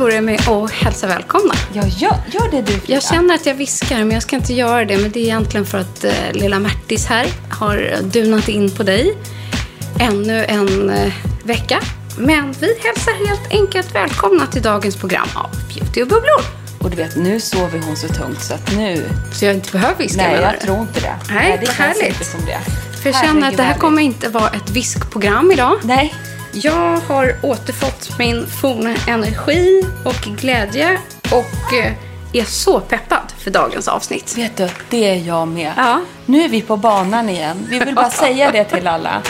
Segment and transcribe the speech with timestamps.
[0.00, 1.54] Börja med att hälsa välkomna?
[1.72, 2.94] Ja, gör, gör det du Frida.
[2.94, 4.98] Jag känner att jag viskar, men jag ska inte göra det.
[4.98, 9.16] Men det är egentligen för att eh, lilla Märtis här har dunat in på dig
[9.98, 11.12] ännu en eh,
[11.44, 11.80] vecka.
[12.18, 16.40] Men vi hälsar helt enkelt välkomna till dagens program av Beauty och bubblor.
[16.78, 19.08] Och du vet, nu sover hon så tungt så att nu...
[19.32, 21.14] Så jag inte behöver viska Nej, jag tror inte det.
[21.28, 22.08] Nej, det vad känns härligt.
[22.08, 22.58] inte som det.
[23.02, 25.78] För jag känner att det här kommer inte vara ett viskprogram idag.
[25.82, 26.14] Nej.
[26.52, 31.92] Jag har återfått min forna energi och glädje och eh,
[32.32, 34.38] är så peppad för dagens avsnitt.
[34.38, 35.72] Vet du, det är jag med.
[35.76, 36.00] Ja.
[36.26, 37.66] Nu är vi på banan igen.
[37.70, 39.22] Vi vill bara säga det till alla.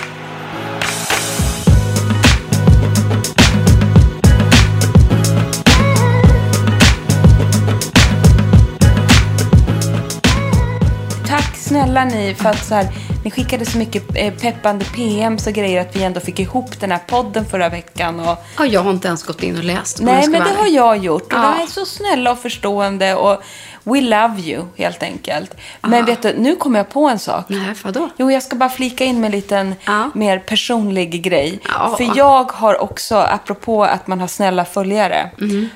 [11.27, 12.89] Tack snälla ni för att så här,
[13.25, 16.91] ni skickade så mycket eh, peppande PMs och grejer att vi ändå fick ihop den
[16.93, 18.21] här podden förra veckan.
[18.21, 20.01] Och, Ja, jag har inte ens gått in och läst.
[20.01, 21.23] Nej, men det har jag gjort.
[21.23, 21.55] Och Ja.
[21.57, 23.43] de är så snälla och förstående och
[23.85, 25.55] we love you, helt enkelt.
[25.81, 27.45] Men vet du, nu kommer jag på en sak.
[27.49, 28.09] Nej, vadå?
[28.17, 30.11] Jo, jag ska bara flika in med en liten Ja.
[30.15, 31.59] mer personlig grej.
[31.69, 31.95] Ja.
[31.97, 35.69] För jag har också, apropå att man har snälla följare, Mm.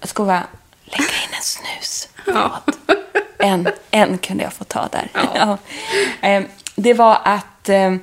[0.00, 0.42] jag ska bara
[0.84, 2.08] lägga in en snus.
[3.38, 5.08] En, en kunde jag få ta där.
[5.34, 5.58] Ja.
[6.80, 8.00] Det var att ehm,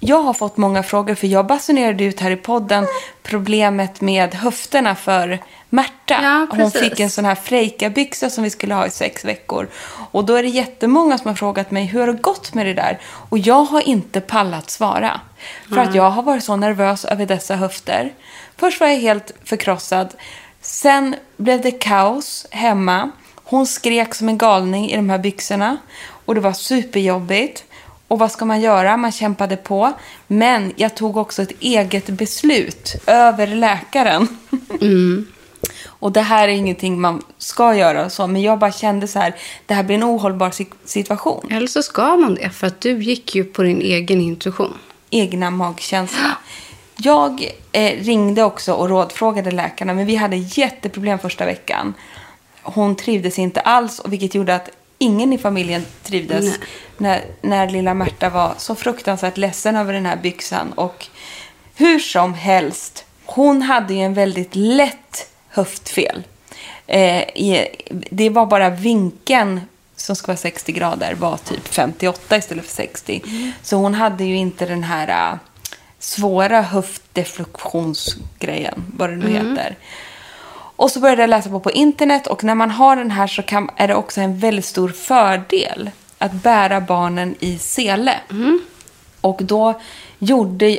[0.00, 2.86] jag har fått många frågor, för jag basunerade ut här i podden
[3.22, 5.38] problemet med höfterna för
[5.68, 6.22] Märta.
[6.22, 9.68] Ja, Hon fick en sån här frejkabyxa som vi skulle ha i sex veckor.
[10.10, 12.74] Och då är det jättemånga som har frågat mig hur har det gått med det
[12.74, 12.98] där?
[13.04, 15.20] Och jag har inte pallat svara.
[15.68, 18.12] För att jag har varit så nervös över dessa höfter.
[18.56, 20.14] Först var jag helt förkrossad.
[20.60, 23.10] Sen blev det kaos hemma.
[23.34, 25.76] Hon skrek som en galning i de här byxorna.
[26.24, 27.64] Och det var superjobbigt.
[28.08, 28.96] Och vad ska man göra?
[28.96, 29.92] Man kämpade på.
[30.26, 34.28] Men jag tog också ett eget beslut över läkaren.
[35.84, 39.36] Och det här är ingenting man ska göra så, men jag bara kände så här,
[39.66, 41.46] det här blir en ohållbar si- situation.
[41.50, 44.74] Eller så ska man det, för att du gick ju på din egen intuition.
[45.10, 46.36] Egna magkänsla.
[46.96, 51.94] Jag eh, ringde också och rådfrågade läkarna, men vi hade jätteproblem första veckan.
[52.62, 56.58] Hon trivdes inte alls, och vilket gjorde att ingen i familjen trivdes Nej.
[56.96, 60.72] när, när lilla Märta var så fruktansvärt ledsen över den här byxan.
[60.72, 61.06] Och
[61.74, 66.22] hur som helst, hon hade ju en väldigt lätt höftfel.
[66.86, 67.68] Eh, i,
[68.10, 69.60] det var bara vinkeln
[69.96, 73.22] som ska vara 60 grader var typ 58 istället för 60.
[73.62, 75.38] Så hon hade ju inte den här äh,
[75.98, 79.76] svåra höftdeflektionsgrejen, vad det nu heter.
[80.76, 83.42] Och så började jag läsa på på internet och när man har den här så
[83.42, 88.14] kan, är det också en väldigt stor fördel att bära barnen i sele.
[89.20, 89.80] Och då
[90.18, 90.78] gjorde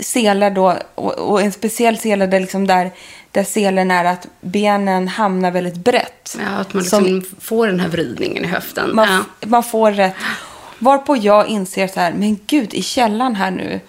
[0.00, 2.90] selar då, och, och en speciell sele där, liksom där,
[3.30, 6.36] där selen är att benen hamnar väldigt brett.
[6.40, 8.90] Ja, att man Som- liksom får den här vridningen i höften.
[8.94, 9.46] man, ja.
[9.46, 10.14] man får rätt.
[10.78, 13.80] Varpå jag inser så här, men gud, i källan här nu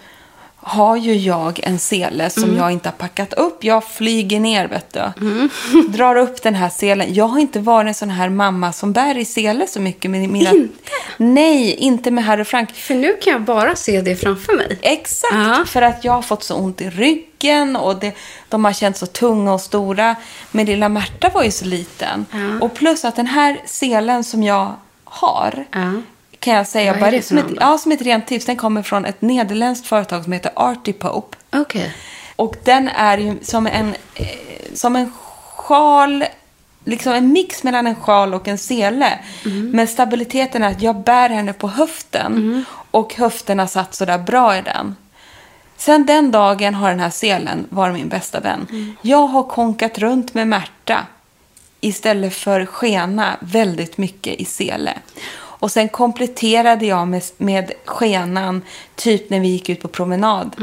[0.62, 3.64] har ju jag en sele som jag inte har packat upp.
[3.64, 5.48] Jag flyger ner, vet du.
[5.88, 7.14] Drar upp den här selen.
[7.14, 10.10] Jag har inte varit en sån här mamma som bär i sele så mycket.
[10.10, 10.50] Med mina...
[10.50, 10.74] Inte?
[11.16, 12.72] Nej, inte med Harry Frank.
[12.74, 14.78] För nu kan jag bara se det framför mig.
[14.82, 15.64] Exakt, Ja.
[15.66, 18.12] för att jag har fått så ont i ryggen och det,
[18.48, 20.16] de har känts så tunga och stora.
[20.50, 22.26] Men lilla Märta var ju så liten.
[22.32, 22.66] Ja.
[22.66, 24.72] Och plus att den här selen som jag
[25.04, 25.92] har Ja.
[26.40, 29.04] Kan jag säga, Vad bara som, ett, ja, som ett rent tips, den kommer från
[29.04, 31.36] ett nederländskt företag som heter Artipope.
[31.52, 31.94] Okej.
[32.36, 34.26] Och den är ju som en, eh,
[34.74, 35.12] som en
[35.54, 36.24] sjal,
[36.84, 39.18] liksom en mix mellan en sjal och en sele.
[39.72, 44.62] Men stabiliteten är att jag bär henne på höften och höfterna satt sådär bra i
[44.62, 44.96] den.
[45.76, 48.96] Sen den dagen har den här selen varit min bästa vän.
[49.02, 51.06] Jag har konkat runt med Märta
[51.80, 54.92] istället för skena väldigt mycket i sele.
[55.60, 58.62] Och sen kompletterade jag med, med skenan
[58.94, 60.56] typ när vi gick ut på promenad.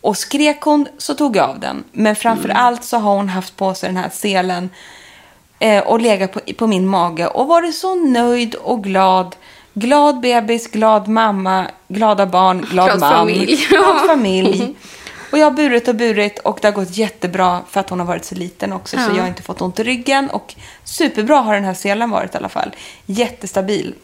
[0.00, 1.84] Och skrek hon så tog jag av den.
[1.92, 4.70] Men framför allt så har hon haft på sig den här selen
[5.58, 9.36] eh, och legat på, på min mage och varit så nöjd och glad.
[9.74, 13.12] Glad bebis, glad mamma, glada barn, glad, Glad man.
[13.12, 13.66] familj.
[13.68, 14.74] Glad familj.
[15.30, 18.06] Och jag har burit och burit och det har gått jättebra för att hon har
[18.06, 18.96] varit så liten också.
[18.96, 19.16] Så Ja.
[19.16, 20.30] jag har inte fått ont i ryggen.
[20.30, 20.54] Och
[20.84, 22.70] superbra har den här selen varit i alla fall.
[23.06, 23.94] Jättestabil.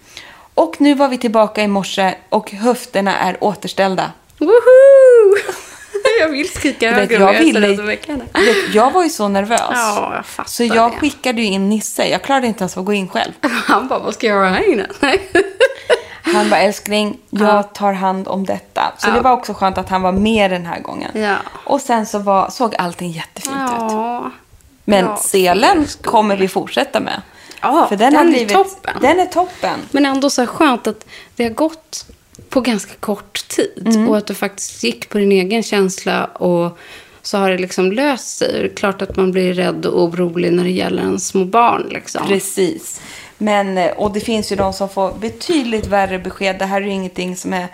[0.55, 4.12] Och nu var vi tillbaka i morse och höfterna är återställda.
[4.38, 4.50] Woho!
[6.20, 7.99] jag vill skrika högre jag, så ville,
[8.72, 9.61] jag var ju så nervös.
[9.70, 10.96] Ja, jag fattar så jag det.
[10.96, 12.08] skickade ju in Nisse.
[12.08, 13.32] Jag klarade inte ens att gå in själv.
[13.67, 14.87] Han bara, vad ska jag göra här inne?
[16.22, 18.93] Han bara, älskling, jag tar hand om detta.
[18.99, 19.12] Så Ja.
[19.14, 21.11] det var också skönt att han var med den här gången.
[21.14, 21.37] Ja.
[21.64, 23.70] Och sen så var, såg allting jättefint ut.
[23.78, 24.31] ja.
[24.84, 27.22] Men Ja, selen kommer vi fortsätta med.
[27.62, 28.94] Ja, För den, den har är blivit, toppen.
[29.00, 29.78] Den är toppen.
[29.90, 31.05] Men ändå så skönt att
[31.37, 32.06] det har gått
[32.49, 33.82] på ganska kort tid.
[33.87, 34.08] Mm.
[34.08, 36.78] Och att du faktiskt gick på din egen känsla och
[37.22, 38.64] så har det liksom löst sig.
[38.64, 41.87] Är klart att man blir rädd och orolig när det gäller en små barn.
[41.90, 42.26] Liksom.
[42.26, 43.00] Precis.
[43.43, 46.59] Men, eh, och det finns ju de som får betydligt värre besked.
[46.59, 47.69] Det här är ju ingenting som är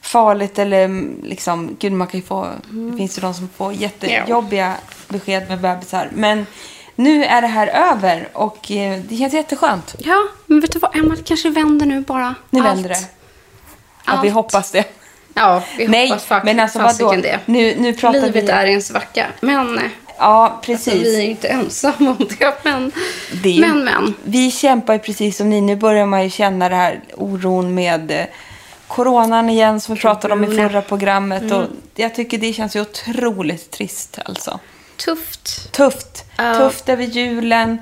[0.00, 3.72] farligt eller mm, liksom, gud man kan ju få, det finns ju de som får
[3.72, 4.74] jättejobbiga
[5.08, 6.08] besked med bebisar.
[6.12, 6.46] Men
[6.94, 9.94] nu är det här över och eh, det känns jätteskönt.
[9.98, 12.34] Ja, men vet du vad Emma, det kanske vänder nu bara.
[12.50, 12.68] Nu Allt.
[12.68, 13.06] vänder det.
[14.06, 14.34] Ja, vi Allt.
[14.34, 14.84] hoppas det.
[15.34, 17.20] Ja, vi Nej, hoppas faktiskt men alltså vadå?
[17.22, 17.40] det.
[17.44, 18.48] Nu, nu pratar Livet vi...
[18.48, 19.26] är en svacka.
[19.40, 19.84] Men eh,
[20.18, 20.94] Ja, precis.
[20.94, 22.54] alltså, vi är inte ensamma om det.
[22.62, 22.92] Men,
[23.42, 24.14] Det men, men.
[24.24, 25.60] Vi kämpar ju precis som ni.
[25.60, 28.26] Nu börjar man ju känna det här oron med eh,
[28.86, 31.42] coronan igen som vi pratade om i förra programmet.
[31.42, 31.56] Mm.
[31.58, 34.60] Och jag tycker det känns ju otroligt trist alltså.
[34.96, 35.72] Tufft.
[35.72, 36.24] Tufft.
[36.36, 36.54] Ja.
[36.54, 37.78] Tufft över julen.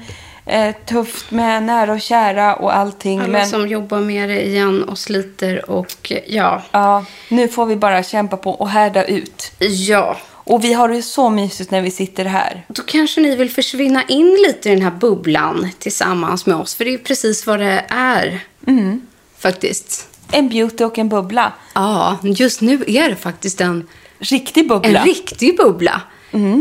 [0.46, 3.20] Eh, tufft med nära och kära och allting.
[3.20, 6.62] Alla men som jobbar med det igen och sliter och ja.
[6.70, 9.52] ja, nu får vi bara kämpa på och härda ut.
[9.58, 10.16] Ja.
[10.44, 12.64] Och vi har det ju så mysigt när vi sitter här.
[12.68, 16.74] Då kanske ni vill försvinna in lite i den här bubblan tillsammans med oss.
[16.74, 18.40] För det är precis vad det är.
[18.66, 19.00] Mm.
[19.38, 20.08] Faktiskt.
[20.32, 21.52] En beauty och en bubbla.
[21.74, 23.88] Ja, just nu är det faktiskt en,
[24.18, 24.98] Riktig bubbla.
[24.98, 26.00] en riktig bubbla.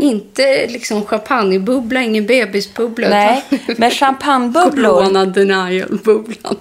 [0.02, 3.08] Inte liksom champagnebubbla, ingen bebisbubbla.
[3.08, 4.92] Nej, utan men champagnebubblor.
[5.02, 6.56] Corona denial-bubblan.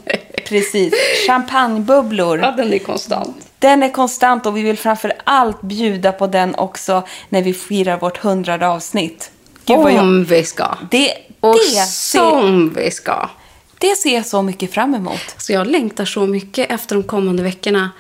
[0.48, 0.94] Precis.
[1.28, 2.40] Champagnebubblor.
[2.40, 3.43] Ja, den är konstant.
[3.64, 8.00] Den är konstant och vi vill framför allt bjuda på den också när vi firar
[8.00, 9.32] vårt hundrade avsnitt.
[9.66, 10.04] Gud jag...
[10.04, 10.78] Om vi ska.
[10.92, 13.30] Det, Och det, som vi ska.
[13.78, 15.36] det ser jag så mycket fram emot.
[15.38, 17.92] Så jag längtar så mycket efter de kommande veckorna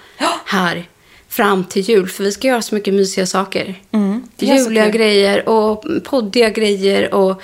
[0.46, 0.86] här
[1.30, 2.10] fram till jul.
[2.10, 3.76] För vi ska göra så mycket mysiga saker.
[3.92, 7.42] Mm, Juliga grejer och poddiga grejer och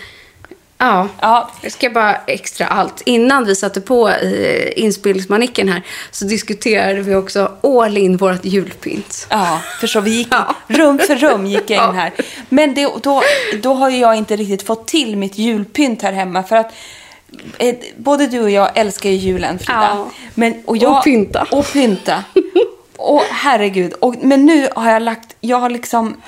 [0.79, 1.07] ja.
[1.21, 3.01] Ja, Jag ska bara extra allt.
[3.05, 4.11] Innan vi satte på
[4.75, 9.27] inspelningsmanicken här så diskuterade vi också all in vårt julpynt.
[9.29, 10.55] ja för så vi gick Ja.
[10.67, 12.11] rum för rum gick jag in här.
[12.49, 13.21] Men det, då,
[13.61, 16.43] då har jag inte riktigt fått till mitt julpynt här hemma.
[16.43, 16.71] För att
[17.57, 19.89] eh, både du och jag älskar ju julen, Frida.
[19.95, 20.09] Ja.
[20.33, 21.47] Men, och, jag, Och pynta.
[21.51, 22.23] Och pynta.
[22.97, 23.93] Och herregud.
[23.93, 26.21] Och, men nu har jag lagt, jag har liksom,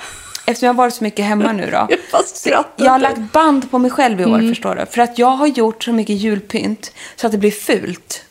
[0.46, 1.88] eftersom jag har varit så mycket hemma nu då.
[2.44, 4.48] Jag jag har lagt band på mig själv i år, Mm.
[4.48, 4.86] förstår du.
[4.86, 8.24] För att jag har gjort så mycket julpynt så att det blir fult.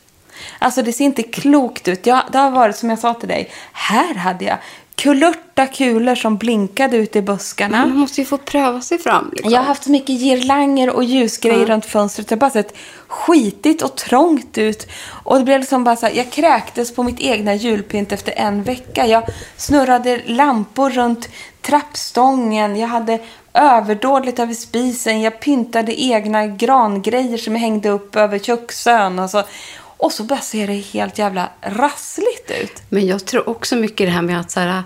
[0.58, 2.06] Alltså det ser inte klokt ut.
[2.06, 3.50] Jag, det har varit som jag sa till dig.
[3.72, 4.58] Här hade jag
[4.94, 7.86] kulörta kulor som blinkade ute i buskarna.
[7.86, 9.30] Man måste ju få pröva sig fram.
[9.32, 9.50] Liksom.
[9.52, 12.28] Jag har haft så mycket girlanger och ljusgrejer runt fönstret.
[12.28, 12.74] Det har bara sett
[13.08, 14.86] skitigt och trångt ut.
[15.24, 18.62] Och det blev liksom bara så här, jag kräktes på mitt egna julpynt efter en
[18.62, 19.06] vecka.
[19.06, 19.22] Jag
[19.56, 21.28] snurrade lampor runt
[21.62, 22.76] trappstången.
[22.76, 23.18] Jag hade
[23.52, 25.20] överdådigt över spisen.
[25.20, 29.18] Jag pyntade egna grangrejer som jag hängde upp över köksön.
[29.18, 29.42] Och så,
[29.96, 32.82] och så bara ser det helt jävla rassligt ut.
[32.88, 34.82] Men jag tror också mycket det här med att så här,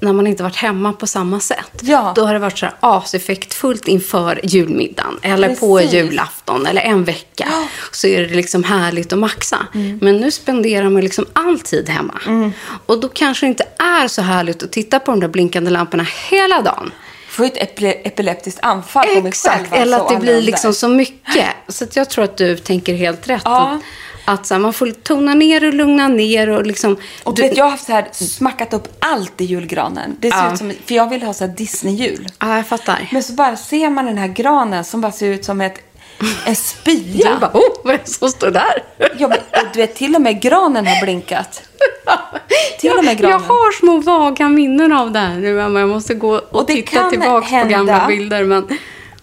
[0.00, 1.70] när man inte varit hemma på samma sätt.
[1.80, 2.12] Ja.
[2.16, 5.18] Då har det varit så aseffektfullt inför julmiddagen.
[5.22, 5.94] Eller på Precis.
[5.94, 6.66] julafton.
[6.66, 7.48] Eller en vecka.
[7.92, 9.58] Så är det liksom härligt att maxa.
[10.00, 12.52] Men nu spenderar man liksom all tid hemma.
[12.86, 16.06] Och då kanske det inte är så härligt att titta på de där blinkande lamporna
[16.30, 16.92] hela dagen.
[17.28, 19.26] Får ju ett epile- epileptiskt anfall på mig själv.
[19.26, 21.46] Exakt, alltså, eller att och det blir liksom så mycket.
[21.68, 23.42] Så att jag tror att du tänker helt rätt.
[23.44, 23.80] Ja.
[24.28, 26.96] Att, så här, man får tona ner och lugna ner och liksom...
[27.24, 30.16] Och vet, jag har haft så här, smackat upp allt i julgranen.
[30.20, 30.52] Det ser Ja.
[30.52, 32.28] ut som, för jag vill ha så här Disney-jul.
[32.38, 33.08] Ja, jag fattar.
[33.12, 35.74] Men så bara ser man den här granen som bara ser ut som ett,
[36.46, 37.30] en spya.
[37.34, 38.82] Du bara, oh, vad är det som står där?
[39.18, 39.38] Ja, men,
[39.72, 41.62] du vet, till och med granen har blinkat.
[42.80, 43.30] Till och med granen.
[43.40, 45.80] jag har små vaga minnen av det här nu, Emma.
[45.80, 48.44] Jag måste gå och, Och titta tillbaka hända- på gamla bilder.
[48.44, 48.68] Men...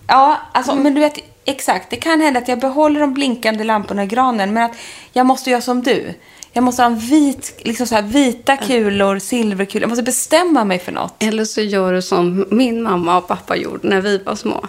[0.07, 1.89] Ja, alltså, men du vet, exakt.
[1.89, 4.75] Det kan hända att jag behåller de blinkande lamporna i granen, men att
[5.13, 6.13] jag måste göra som du.
[6.55, 9.81] Jag måste ha en vit, liksom så här, vita kulor, silverkulor.
[9.81, 11.23] Jag måste bestämma mig för något.
[11.23, 14.65] Eller så gör du som min mamma och pappa gjorde när vi var små.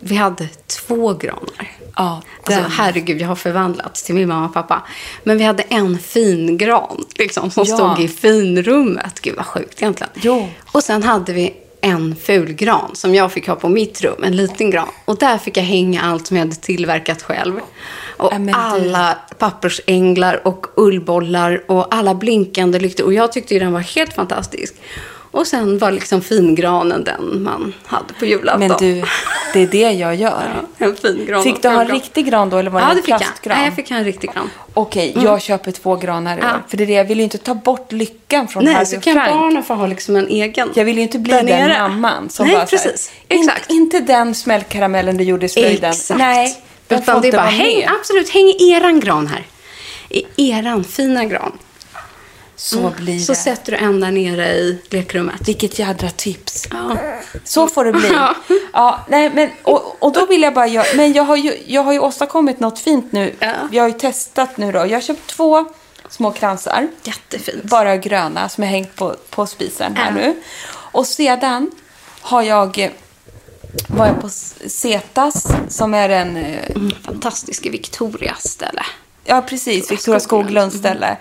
[0.00, 1.70] Vi hade två granar.
[1.96, 4.82] Ja, Alltså, herregud, jag har förvandlats till min mamma och pappa.
[5.24, 7.74] Men vi hade en fin gran liksom, som Ja.
[7.76, 9.20] stod i finrummet.
[9.20, 10.10] Gud vad sjukt egentligen.
[10.14, 10.48] Jo.
[10.72, 14.36] Och sen hade vi en ful gran som jag fick ha på mitt rum, en
[14.36, 14.88] liten gran.
[15.04, 17.60] Och där fick jag hänga allt som jag hade tillverkat själv.
[18.16, 23.04] Och Ja, men du- alla pappersänglar och ullbollar och alla blinkande lyktor.
[23.04, 24.74] Och jag tyckte ju den var helt fantastisk.
[25.32, 28.60] Och sen var liksom fingranen den man hade på julafton.
[28.68, 29.04] Men du,
[29.52, 30.42] det är det jag gör.
[30.78, 31.42] Ja, en fin gran.
[31.42, 33.56] Fick du ha en riktig gran då, eller var det Ja, en plastgran?
[33.56, 34.50] Nej, jag fick ha en riktig gran.
[34.74, 36.46] Okej, jag köper två granar i år.
[36.46, 36.54] Ja.
[36.68, 38.96] För det är det, jag vill ju inte ta bort lyckan från Nej, Harry så
[38.96, 39.30] och kan Frank.
[39.30, 40.70] barnen få ha liksom en egen.
[40.74, 41.88] Jag vill ju inte bli den nere.
[41.88, 43.10] mamman som Nej, bara så här, precis.
[43.28, 43.70] "In- Exakt.
[43.70, 45.90] Inte den smällkaramellen du gjorde i slöjden.
[45.90, 46.18] Exakt.
[46.18, 46.56] Nej,
[46.88, 49.46] Utan det är bara, häng, absolut, häng i eran gran här.
[50.08, 51.52] I eran fina gran.
[52.64, 53.38] Så blir Så det.
[53.38, 55.48] sätter du en där nere i lekrummet.
[55.48, 56.66] Vilket jädra tips.
[56.70, 56.96] Ja.
[57.44, 58.08] Så får det bli.
[58.12, 58.34] Ja.
[58.72, 61.82] Ja, nej, men, och, och då vill jag bara göra, men jag har, ju, jag
[61.82, 63.34] har ju åstadkommit något fint nu.
[63.38, 63.52] Ja.
[63.72, 64.78] Jag har ju testat nu då.
[64.78, 65.64] Jag har köpt två
[66.08, 66.88] små kransar.
[67.02, 67.62] Jättefint.
[67.64, 70.14] Bara gröna som är hängt på, på spisen här Ja.
[70.14, 70.34] nu.
[70.74, 71.70] Och sedan
[72.20, 72.90] har jag, eh,
[73.88, 74.28] var jag på
[74.68, 78.82] Cetas som är en, eh, Mm, fantastisk i Victorias ställe.
[79.24, 81.16] ja precis, Victoria Skoglunds ställe.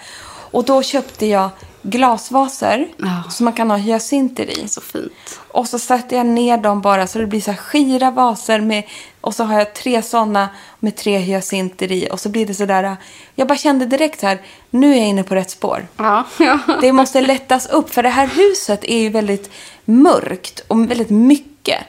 [0.52, 1.50] Och då köpte jag
[1.84, 3.24] glasvaser Ja.
[3.32, 4.68] som man kan ha hyacinter i.
[4.68, 5.40] Så fint.
[5.48, 8.84] Och så sätter jag ner dem bara så det blir så här skira vaser med,
[9.22, 12.98] och så har jag tre sådana med tre hyacinter i och så blir det sådär.
[13.36, 15.88] Jag bara kände direkt här, nu är jag inne på rätt spår.
[15.98, 16.60] Ja, ja.
[16.82, 19.50] Det måste lättas upp för det här huset är ju väldigt
[19.86, 21.80] mörkt och väldigt mycket.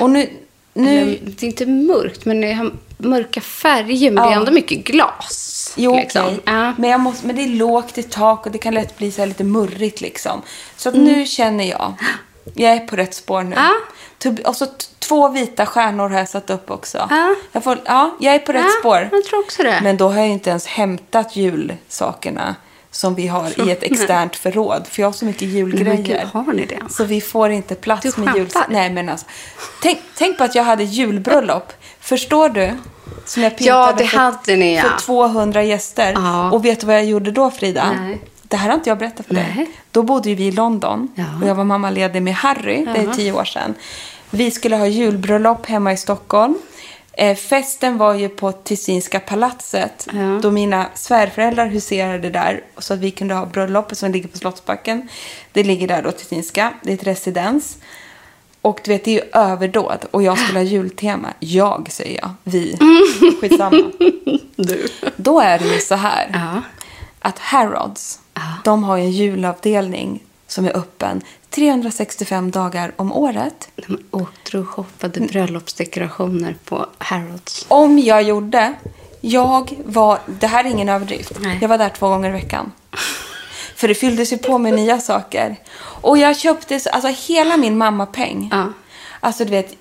[0.00, 0.30] Och nu,
[0.74, 4.10] nu Eller, Det är inte mörkt, men det har mörka färger.
[4.10, 4.34] Men det Ja.
[4.34, 5.57] är ändå mycket glas.
[5.78, 6.24] Jo, liksom.
[6.24, 6.40] okej.
[6.44, 6.72] Ja.
[6.78, 9.24] Men, jag måste, men det är lågt i tak och det kan lätt bli så
[9.26, 10.42] lite murrigt liksom.
[10.76, 11.04] Så Mm.
[11.04, 11.94] nu känner jag,
[12.54, 13.56] jag är på rätt spår nu.
[13.56, 13.70] Ja.
[14.18, 14.66] Typ- Och så
[14.98, 17.06] två vita stjärnor har jag satt upp också.
[17.10, 17.34] Ja.
[17.52, 19.08] Jag, får, ja, jag är på rätt Ja, spår.
[19.12, 19.80] jag tror också det.
[19.82, 22.54] Men då har jag inte ens hämtat julsakerna
[22.98, 24.86] som vi har i ett externt förråd.
[24.90, 25.96] För jag har så mycket Men julgrejer.
[26.02, 26.78] gud, har ni det?
[26.90, 28.48] Så vi får inte plats Du med jul...
[28.68, 29.26] Nej, men alltså.
[29.82, 31.72] Tänk, tänk på att jag hade julbröllop.
[32.00, 32.70] Förstår du?
[33.24, 34.82] Som jag Ja, det för, hade ni, ja.
[34.82, 36.12] för 200 gäster.
[36.12, 36.50] Ja.
[36.50, 37.92] Och vet du vad jag gjorde då, Frida?
[38.00, 38.18] Nej.
[38.42, 39.70] Det här har inte jag berättat för dig.
[39.90, 41.08] Då bodde vi i London.
[41.14, 41.24] Ja.
[41.42, 42.84] Och jag var mammaledig med Harry.
[42.84, 43.14] Det är Ja.
[43.14, 43.74] tio år sedan.
[44.30, 46.54] Vi skulle ha julbröllop hemma i Stockholm.
[47.20, 50.08] Eh, festen var ju på Tessinska palatset.
[50.12, 50.38] Ja.
[50.42, 52.60] Då mina svärföräldrar huserade där.
[52.78, 55.08] Så att vi kunde ha bröllopet som ligger på Slottsbacken.
[55.52, 56.72] Det ligger där då, Tessinska.
[56.82, 57.78] Det är ett residens.
[58.62, 59.98] Och du vet, det är ju överdåd.
[60.10, 61.28] Och jag skulle ha jultema.
[61.40, 62.30] Jag, säger jag.
[62.44, 62.78] Vi.
[63.40, 63.90] Skitsamma.
[64.56, 64.88] Du.
[65.16, 66.30] Då är det ju så här.
[66.32, 66.62] Ja.
[67.20, 68.40] Att Harrods, Ja.
[68.64, 73.68] de har ju en julavdelning som är öppen 365 dagar om året.
[73.76, 77.64] De åkte och shoppade bröllopsdekorationer på Harrods.
[77.68, 78.74] Om jag gjorde,
[79.20, 81.58] jag var, det här är ingen överdrift, Nej.
[81.60, 82.72] jag var där två gånger i veckan.
[83.76, 85.56] För det fylldes ju på med nya saker.
[85.80, 88.48] Och jag köpte, så- alltså hela min mammapeng.
[88.52, 88.72] Ja.
[89.20, 89.74] Alltså du vet,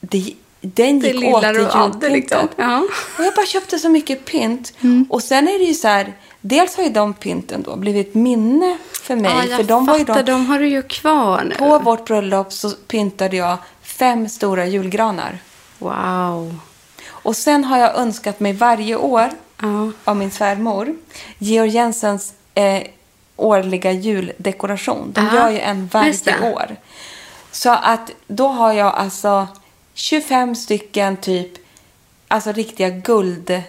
[0.00, 2.12] det, den Det gick lilla åt till julpyntet.
[2.12, 2.48] liksom.
[2.56, 2.84] Ja.
[3.18, 4.72] Och jag bara köpte så mycket pynt.
[5.08, 6.12] Och sen är det ju så här,
[6.46, 9.30] dels har ju de pynten då blivit ett minne för mig.
[9.36, 10.22] Ja, jag för de var ju fattar.
[10.22, 11.54] de, De har du ju kvar nu.
[11.54, 15.38] på vårt bröllop så pyntade jag fem stora julgranar.
[15.78, 16.56] Wow.
[17.08, 19.30] Och sen har jag önskat mig varje år
[19.62, 19.90] Ja.
[20.04, 20.94] av min svärmor
[21.38, 22.82] Georg Jensens eh,
[23.36, 25.12] årliga juldekoration.
[25.12, 26.76] De Ja, gör ju en varje år.
[27.50, 29.48] Så att då har jag alltså
[29.94, 31.52] 25 stycken typ,
[32.28, 33.62] alltså riktiga guld...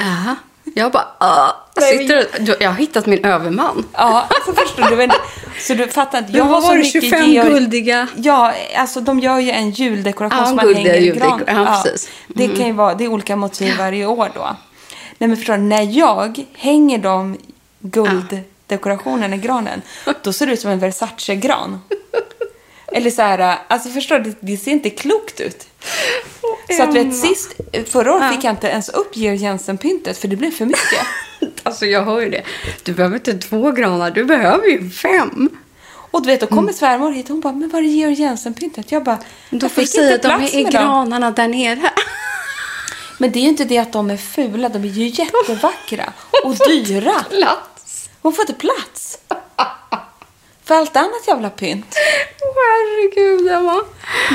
[0.00, 0.36] Aha.
[0.74, 3.84] Jag bara, uh, Nej, sitter du, du, jag har hittat min överman.
[3.92, 4.96] Ja, alltså förstår du.
[4.96, 5.10] Men,
[5.60, 6.32] Så du fattar inte.
[6.32, 8.06] Jag har så mycket 25 Georg- guldiga?
[8.16, 11.42] Ja, alltså de gör ju en juldekoration Ja, som man hänger i gran.
[11.46, 12.08] ja, precis.
[12.28, 14.56] Det kan ju vara, det är olika motiv varje år då.
[15.18, 17.38] Nej men förstår du, när jag hänger de
[17.80, 19.82] gulddekorationerna i granen,
[20.22, 21.80] då ser det ut som en Versace-gran.
[22.92, 25.66] Eller så här, alltså förstår du, det, ser inte klokt ut.
[26.76, 27.54] Så att vet, sist,
[27.86, 31.06] förra året fick jag inte ens upp Georg Jensen-pyntet för det blev för mycket.
[31.62, 32.42] Alltså jag hör ju det.
[32.82, 35.48] Du behöver inte två granar, du behöver ju fem.
[36.10, 38.92] Och du vet, då kommer svärmor hit och hon bara, men var är Georg Jensen-pyntet?
[38.92, 39.18] Jag bara,
[39.50, 41.90] Du jag fick inte att de plats är granarna där nere.
[43.18, 46.12] Men det är ju inte det att de är fula, de är ju jättevackra
[46.44, 47.24] och dyra.
[47.30, 48.10] Plats.
[48.22, 49.18] Hon får inte plats.
[50.70, 51.94] För allt annat jävla pynt.
[52.42, 53.82] Åh, herregud, Emma.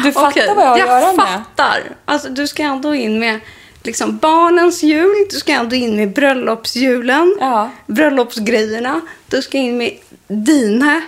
[0.04, 1.26] Du fattar Okej, vad jag har att göra Jag med.
[1.28, 1.84] fattar.
[2.06, 3.40] Alltså, du ska ändå in med
[3.84, 7.70] liksom, barnens jul, du ska ändå in med bröllopsjulen, Ja.
[7.88, 11.02] bröllopsgrejerna, du ska in med dina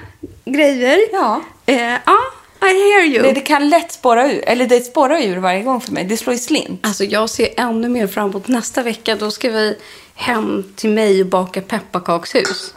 [0.45, 0.99] grejer.
[1.11, 1.41] Ja.
[1.65, 2.17] Eh, ja,
[2.61, 3.23] I hear you.
[3.23, 4.43] Det, det kan lätt spåra ur.
[4.47, 6.03] Eller det spårar ur varje gång för mig.
[6.03, 6.85] Det slår ju slint.
[6.87, 9.15] Alltså jag ser ännu mer fram emot nästa vecka.
[9.15, 9.77] Då ska vi
[10.15, 12.73] hem till mig och baka pepparkakshus.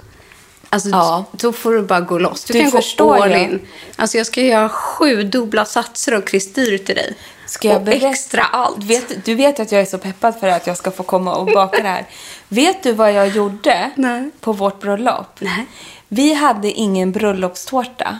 [0.72, 1.24] Alltså, Ja.
[1.32, 2.44] Då får du bara gå loss.
[2.44, 3.60] Du, Du kan förstår gå all in.
[3.96, 7.14] Alltså jag ska göra sju dubbla satser av kristyr till dig.
[7.46, 8.08] Ska jag och berätta?
[8.08, 8.80] extra allt.
[8.80, 11.34] Du vet, du vet att jag är så peppad för att jag ska få komma
[11.34, 12.06] och baka det här.
[12.48, 14.30] Vet du vad jag gjorde Nej.
[14.40, 15.26] på vårt bröllop?
[15.40, 15.66] Nej.
[16.08, 18.18] Vi hade ingen bröllopstårta.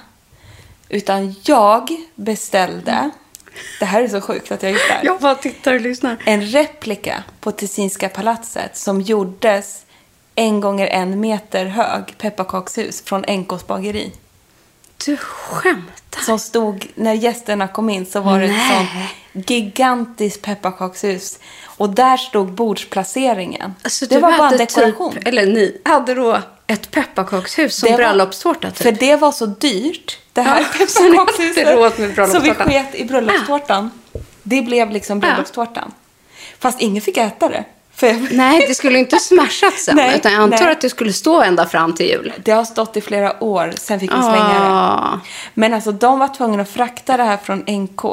[0.89, 3.11] Utan jag beställde,
[3.81, 5.05] det här är så sjukt att jag gjort det här.
[5.05, 6.17] Jag bara tittar och lyssnar.
[6.25, 9.83] en replika på Tessinska palatset som gjordes
[10.41, 14.13] en gånger en meter hög pepparkakshus från NKs bageri.
[15.07, 16.21] Du skämtar.
[16.23, 18.89] Som stod, när gästerna kom in så var det ett Nej.
[19.33, 21.39] sånt gigantiskt pepparkakshus.
[21.65, 23.75] Och där stod bordsplaceringen.
[23.83, 25.13] Alltså, det var bara en hade dekoration.
[25.15, 28.83] Typ, eller ni hade då ett pepparkakshus som Det var- bröllopstårta typ.
[28.83, 32.33] För det var så dyrt, det här Ja, pepparkakshuset.
[32.33, 33.91] så vi sket i bröllopstårtan.
[34.43, 35.93] Det blev liksom bröllopstårtan.
[36.59, 37.65] Fast ingen fick äta det.
[38.07, 39.97] Jag, Nej, det skulle inte smashats sen.
[39.97, 40.73] Nej, utan jag antar nej.
[40.73, 42.33] att det skulle stå ända fram till jul.
[42.45, 44.67] Det har stått i flera år, sen fick vi slänga det.
[44.71, 45.21] Ah.
[45.55, 48.05] Men alltså de var tvungna att frakta det här från NK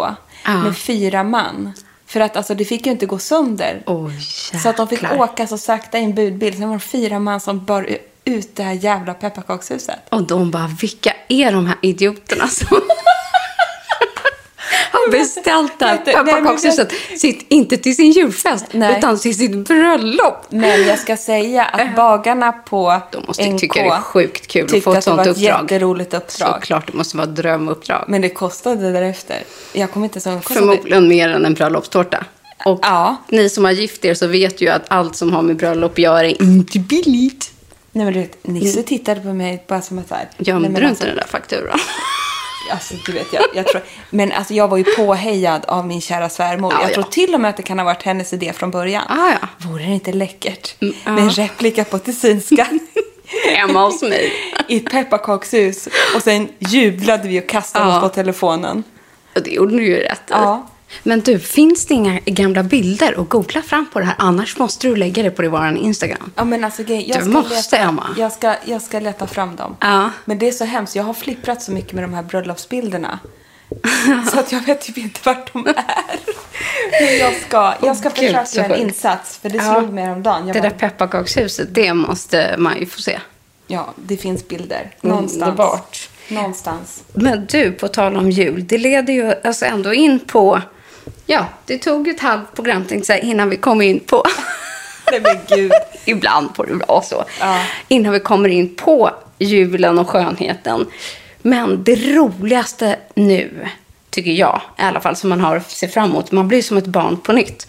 [0.43, 0.57] Ah.
[0.63, 1.73] med fyra man.
[2.07, 3.83] För att alltså det fick ju inte gå sönder.
[3.85, 4.19] Oj,
[4.63, 6.57] så att de fick åka så sakta i en budbil.
[6.57, 7.87] Sen var det fyra man som bar
[8.25, 9.95] ut det här jävla pepparkakshuset.
[10.09, 12.67] Och de bara, vilka är de här idioterna som
[14.91, 16.91] har beställt det här pepparkakshuset?
[17.47, 18.97] Inte till sin julfest, Nej.
[18.97, 20.45] utan till sitt bröllop.
[20.49, 24.63] Men jag ska säga att bagarna på De måste NK tycka det är sjukt kul
[24.63, 25.61] att tyckte få ett att det sånt var ett uppdrag.
[25.63, 26.53] jätteroligt uppdrag.
[26.53, 28.05] Såklart, det måste vara ett drömuppdrag.
[28.07, 29.43] Men det kostade därefter.
[29.73, 30.43] Jag kommer inte ihåg.
[30.43, 32.25] Förmodligen mer än en bröllopstårta.
[32.65, 33.15] Och Ja.
[33.29, 35.97] ni som har gift er så vet ju att allt som har med bröllop att
[35.99, 37.51] göra är inte billigt.
[37.91, 40.29] Nej men du vet, Nisse tittade på mig bara som att så här.
[40.37, 41.79] Gömde du alltså, inte den där fakturan?
[42.71, 46.29] Alltså, du vet, jag, jag tror, men alltså, jag var ju påhejad av min kära
[46.29, 46.73] svärmor.
[46.73, 46.93] Ja, jag ja.
[46.93, 49.03] tror till och med att det kan ha varit hennes idé från början.
[49.09, 49.47] Ah, ja.
[49.69, 51.11] Vore det inte läckert Mm, ja.
[51.11, 52.67] med en replika på Tessinska
[53.55, 54.33] Hemma hos mig.
[54.67, 55.87] i ett pepparkakshus?
[56.15, 58.83] Och sen jublade vi och kastade oss på telefonen.
[59.35, 60.29] Och det gjorde du ju rätt i.
[60.29, 60.67] Ja.
[61.03, 64.15] Men du, finns det inga gamla bilder att googla fram på det här?
[64.17, 66.31] Annars måste du lägga det på vår Instagram.
[66.35, 68.07] Ja, men alltså, jag Du ska måste, leta, Emma.
[68.17, 69.75] Jag ska, jag ska leta fram dem.
[69.79, 70.09] Ja.
[70.25, 70.95] Men det är så hemskt.
[70.95, 73.19] Jag har flipprat så mycket med de här bröllopsbilderna.
[74.31, 75.75] så att jag vet typ inte vart de är.
[77.01, 79.37] Men jag ska, jag ska Gud, försöka så göra en insats.
[79.37, 79.75] För det Ja.
[79.79, 80.47] slog mig häromdagen.
[80.47, 83.19] Jag Det bara, där pepparkakshuset, det måste man ju få se.
[83.67, 84.91] Ja, det finns bilder.
[85.01, 85.41] Någonstans.
[85.43, 86.09] Underbart.
[86.27, 87.03] Någonstans.
[87.13, 90.61] Men du, på tal om jul, det leder ju alltså ändå in på...
[91.25, 94.23] Ja, det tog ett halvt program tänkte jag innan vi kom in på...
[95.11, 95.71] Nej men gud.
[96.05, 97.23] Ibland får det vara så.
[97.39, 97.63] Ja.
[97.87, 100.85] Innan vi kommer in på julen och skönheten.
[101.41, 103.67] Men det roligaste nu,
[104.09, 106.77] tycker jag, i alla fall som man har att se fram emot, man blir som
[106.77, 107.67] ett barn på nytt.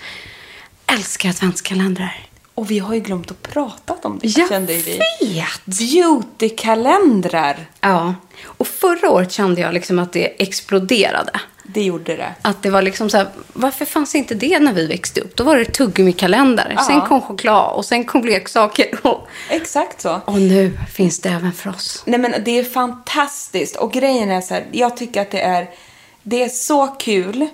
[0.86, 2.28] Älskar adventskalendrar.
[2.54, 4.98] Och vi har ju glömt att prata om det, Jag kände vi.
[5.20, 5.66] vet!
[5.66, 7.56] Beautykalendrar.
[7.80, 11.40] Ja, och förra året kände jag liksom att det exploderade.
[11.70, 12.34] Det gjorde det.
[12.42, 15.36] Att det var liksom så här, varför fanns inte det när vi växte upp?
[15.36, 16.82] Då var det tuggummikalender, Ja.
[16.84, 18.86] sen kom choklad och sen kom leksaker.
[19.06, 20.20] Och, Exakt så.
[20.24, 22.02] och nu finns det även för oss.
[22.06, 23.76] Nej men det är fantastiskt.
[23.76, 25.70] Och grejen är så här, jag tycker att det är,
[26.22, 27.46] det är så kul.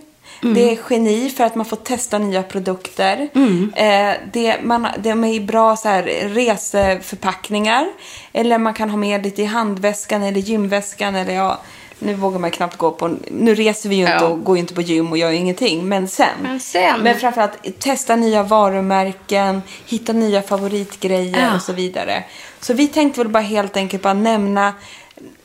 [0.55, 3.29] Det är geni för att man får testa nya produkter.
[3.77, 7.87] Eh, det, man, de är bra så här, reseförpackningar.
[8.33, 11.15] Eller man kan ha med lite i handväskan eller gymväskan.
[11.15, 11.61] Eller ja,
[12.05, 13.17] nu vågar man knappt gå på...
[13.31, 14.27] Nu reser vi ju inte Ja.
[14.27, 15.89] och går ju inte på gym och gör ingenting.
[15.89, 16.29] Men sen.
[16.43, 17.01] Men sen.
[17.01, 21.55] Men framförallt testa nya varumärken, hitta nya favoritgrejer Ja.
[21.57, 22.25] och så vidare.
[22.61, 24.73] Så vi tänkte väl bara helt enkelt bara nämna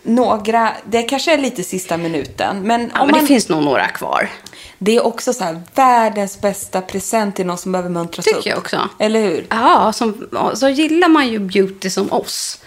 [0.04, 3.63] några, det kanske är lite sista minuten, men Ja, om men man, det finns nog
[3.63, 4.30] några kvar.
[4.78, 8.36] det är också så här världens bästa present till någon som behöver muntras upp.
[8.36, 8.89] Tycker jag också.
[9.00, 9.45] Eller hur?
[9.50, 12.60] Ja, som, så gillar man ju beauty som oss.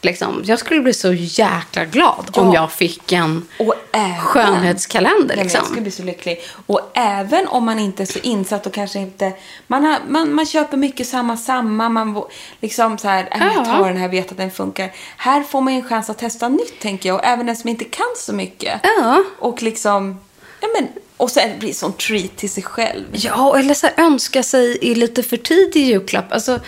[0.00, 2.42] Liksom, jag skulle bli så jäkla glad Ja.
[2.42, 3.48] om jag fick en
[3.92, 5.36] även- skönhetskalender.
[5.36, 5.58] Liksom.
[5.58, 6.40] jag skulle bli så lycklig.
[6.66, 9.32] Och även om man inte är så insatt och kanske inte...
[9.66, 11.88] Man, har, man, man köper mycket samma, samma.
[11.88, 12.22] Man
[12.60, 13.64] liksom så här, äh, jag Ja.
[13.64, 14.92] tar den här, vet att den funkar.
[15.16, 17.16] Här får man ju en chans att testa nytt, tänker jag.
[17.18, 18.80] Och även den som inte kan så mycket.
[18.82, 19.24] Ja.
[19.38, 20.20] Och liksom...
[20.60, 23.04] Ja, men, och sen blir det sån treat till sig själv.
[23.12, 26.32] Ja, eller så här, önska sig i lite för tidig julklapp.
[26.32, 26.60] Alltså,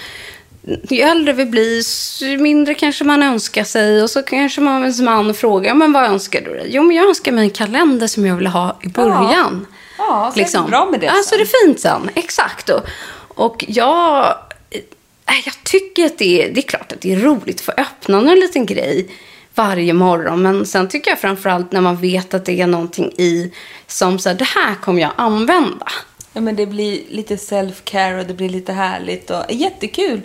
[0.62, 1.82] ju äldre vi blir,
[2.24, 4.02] ju mindre kanske man önskar sig.
[4.02, 6.66] Och så kanske man ens man frågar, men vad önskar du dig?
[6.70, 9.66] Jo, men jag önskar mig en kalender som jag vill ha i början.
[9.98, 11.40] Ja, så är det bra med det Ja, sen.
[11.40, 12.10] är det fint sen.
[12.14, 12.70] Exakt.
[12.70, 12.82] Och,
[13.18, 14.26] och jag,
[15.26, 17.72] äh, jag tycker att det är, det är klart att det är roligt att få
[17.72, 19.08] öppna någon liten grej
[19.54, 20.42] varje morgon.
[20.42, 23.52] Men sen tycker jag framförallt när man vet att det är någonting i
[23.86, 25.86] som så här, det här kommer jag använda.
[26.32, 30.20] Ja, men det blir lite self-care och det blir lite härligt och jättekul.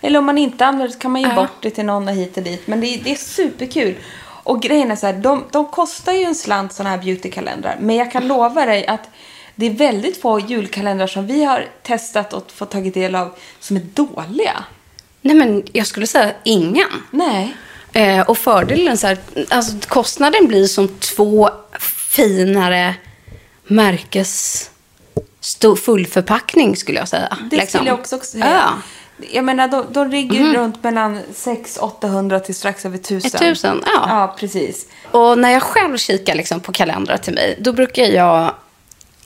[0.00, 1.34] Eller om man inte använder det så kan man ge Ja.
[1.34, 2.66] bort det till någon och hit och dit.
[2.66, 3.94] Men det, är- det är superkul.
[4.42, 7.76] Och grejen är så här, de, de kostar ju en slant sådana här beautykalendrar.
[7.80, 9.08] Men jag kan lova dig att
[9.54, 13.76] det är väldigt få julkalendrar som vi har testat och fått tagit del av som
[13.76, 14.64] är dåliga.
[15.20, 16.88] Nej, men jag skulle säga ingen.
[17.10, 17.56] Nej.
[17.92, 19.18] Eh, och fördelen så här,
[19.48, 21.50] alltså kostnaden blir som två
[22.08, 22.94] finare
[23.64, 24.70] märkes
[25.40, 27.38] stor fullförpackning skulle jag säga.
[27.50, 27.78] Det liksom.
[27.78, 28.46] skulle jag också säga.
[28.50, 28.72] Ja.
[29.30, 33.30] Jag menar, de, de ligger ju runt mellan 600-800 till strax över 1000.
[33.34, 34.06] Ett tusen, ja.
[34.08, 34.86] Ja, precis.
[35.10, 38.54] Och när jag själv kikar liksom på kalendrar till mig, då brukar jag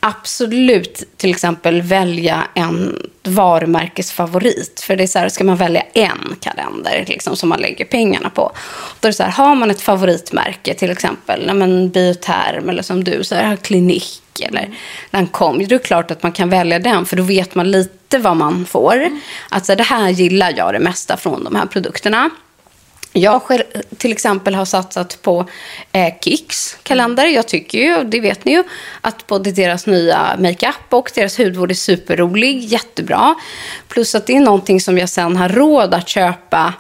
[0.07, 4.81] absolut till exempel välja en varumärkesfavorit.
[4.81, 8.31] För det är så här, ska man välja en kalender liksom, som man lägger pengarna
[8.31, 8.53] på.
[9.01, 13.05] Då är det så här, har man ett favoritmärke, till exempel men Bioterm eller som
[13.05, 14.75] du, så här, Klinik eller
[15.11, 15.65] Lancome.
[15.65, 18.37] Då är det klart att man kan välja den, för då vet man lite vad
[18.37, 19.05] man får.
[19.05, 19.13] Att
[19.49, 22.31] alltså, det här gillar jag det mesta från de här produkterna.
[23.17, 23.63] Jag själv,
[23.97, 25.49] till exempel har satsat på
[25.93, 27.27] eh, Kicks kalender.
[27.27, 28.65] Jag tycker ju, det vet ni ju,
[29.01, 32.65] att både deras nya makeup och deras hudvård är superrolig.
[32.65, 33.35] Jättebra.
[33.89, 36.75] Plus att det är någonting som jag sen har råd att köpa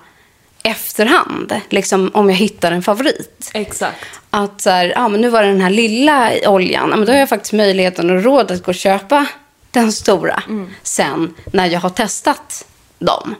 [0.63, 1.61] efterhand.
[1.69, 3.51] Liksom om jag hittar en favorit.
[3.55, 4.07] Exakt.
[4.31, 6.91] Att så här, ja, men nu var det den här lilla oljan.
[6.91, 9.27] Ja, men då har jag faktiskt möjligheten och råd att gå och köpa
[9.71, 10.43] den stora
[10.83, 12.67] sen när jag har testat
[12.99, 13.35] dem.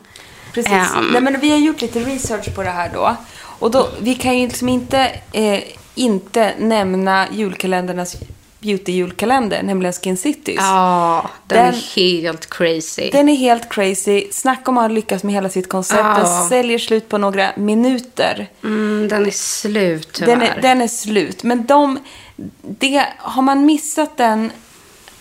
[0.55, 0.73] Precis.
[0.73, 1.07] Ehm.
[1.13, 3.17] Nej, men vi har gjort lite research på det här då.
[3.59, 5.63] Och då, vi kan ju liksom inte, eh,
[5.95, 8.17] inte nämna julkalendernas
[8.61, 10.57] beauty-julkalender, nämligen Skin Cities.
[10.59, 13.11] Ja, den, Den- är helt crazy.
[13.13, 14.29] Den är helt crazy.
[14.33, 16.01] Snacka om att ha lyckats med hela sitt koncept.
[16.03, 16.19] Ja.
[16.19, 18.51] Den säljer slut på några minuter.
[18.65, 20.37] Mm, den är slut tyvärr.
[20.37, 21.43] Den är, den är slut.
[21.43, 21.99] Men de,
[22.63, 24.53] det, har man missat den...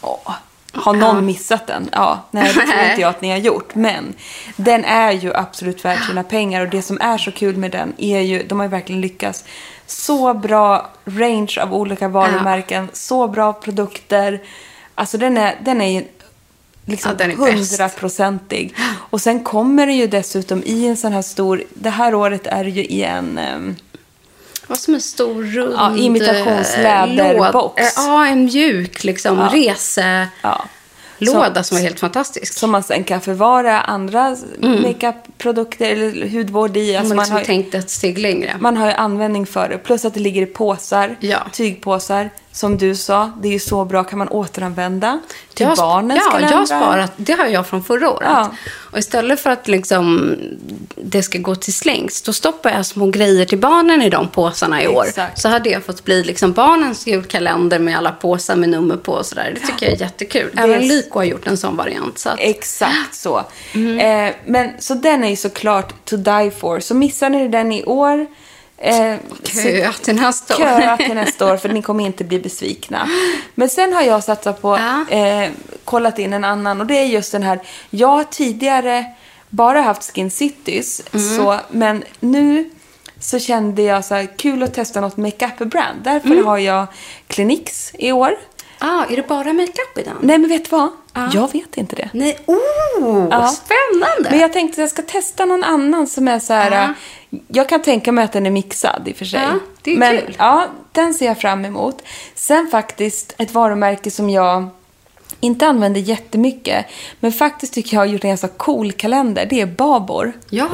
[0.02, 0.34] Åh,
[0.74, 1.90] har någon missat den?
[1.92, 3.76] Ja, nej det tror inte jag att ni har gjort.
[3.76, 4.14] Men
[4.56, 6.62] den är ju absolut värd sina pengar.
[6.62, 9.44] Och det som är så kul med den är ju, de har ju verkligen lyckats.
[9.86, 14.42] Så bra range av olika varumärken, så bra produkter.
[14.96, 16.06] Alltså den är, den är ju
[16.86, 18.76] liksom Ja, hundraprocentig.
[19.10, 22.64] Och sen kommer det ju dessutom i en sån här stor, det här året är
[22.64, 23.38] det ju i en...
[23.38, 23.76] ehm,
[24.74, 27.82] Vad som en stor rund Ja, imitationsläderbox.
[27.82, 29.50] eh, eh, Ja, en mjuk liksom, Ja.
[29.54, 31.64] reselåda Ja.
[31.64, 32.54] som var helt fantastisk.
[32.54, 36.96] Som man sen kan förvara andra makeup-produkter eller hudvård i.
[36.96, 38.56] Alltså man man, liksom har, tänkte ett steg längre.
[38.60, 39.78] man har ju användning för det.
[39.78, 41.38] Plus att det ligger i påsar, Ja.
[41.52, 42.30] tygpåsar.
[42.54, 44.04] Som du sa, det är ju så bra.
[44.04, 45.20] Kan man återanvända
[45.54, 46.58] till Jag barnens Ja, jag kalendrar.
[46.58, 47.14] har sparat.
[47.18, 48.28] Det har jag från förra året.
[48.32, 48.52] Ja.
[48.92, 50.36] Och istället för att liksom,
[50.96, 54.84] det ska gå till slängs, då stoppar jag små grejer till barnen i de påsarna
[54.84, 55.06] i år.
[55.08, 55.42] Exakt.
[55.42, 59.26] Så hade jag fått bli liksom barnens julkalender med alla påsar med nummer på och
[59.26, 59.52] sådär.
[59.62, 60.52] Det tycker jag är jättekul.
[60.58, 62.20] Även Lyko har gjort en sån variant.
[62.20, 63.44] Så att, Exakt så.
[63.74, 64.00] Mm.
[64.30, 66.80] Eh, men, så den är ju såklart to die for.
[66.80, 68.28] Så missar ni den i år.
[68.78, 70.60] Eh, Köa till nästa år.
[70.60, 73.10] Köa till nästa år för ni kommer inte bli besvikna.
[73.56, 74.78] Men sen har jag satsat på,
[75.10, 75.18] Ja.
[75.18, 75.50] eh,
[75.84, 77.60] kollat in en annan och det är just den här.
[77.90, 79.06] Jag har tidigare
[79.50, 81.02] bara haft Skin Cities.
[81.14, 81.38] Mm.
[81.38, 82.70] Så, men nu
[83.20, 86.02] så kände jag så här, kul att testa något makeup-brand.
[86.04, 86.46] Därför Mm.
[86.46, 86.86] har jag
[87.28, 88.36] Cliniques i år.
[88.80, 90.16] Ah, är det bara makeup i den?
[90.22, 90.90] Nej men vet du vad?
[91.34, 92.10] Jag vet inte det.
[92.14, 93.48] Nej, oh, Ja.
[93.48, 94.30] spännande!
[94.30, 96.72] Men jag tänkte att jag ska testa någon annan som är så här...
[97.30, 97.40] Ja.
[97.48, 99.40] Jag kan tänka mig att den är mixad i och för sig.
[99.44, 100.36] Ja, det är Men kul.
[100.40, 102.02] ja, den ser jag fram emot.
[102.36, 104.70] Sen faktiskt ett varumärke som jag
[105.40, 106.86] inte använder jättemycket.
[107.20, 109.46] Men faktiskt tycker jag har gjort en ganska cool kalender.
[109.50, 110.34] Det är Babor.
[110.50, 110.70] Ja,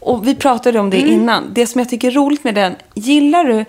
[0.00, 1.12] Och vi pratade om det Mm.
[1.12, 1.44] innan.
[1.54, 3.64] Det som jag tycker är roligt med den, gillar du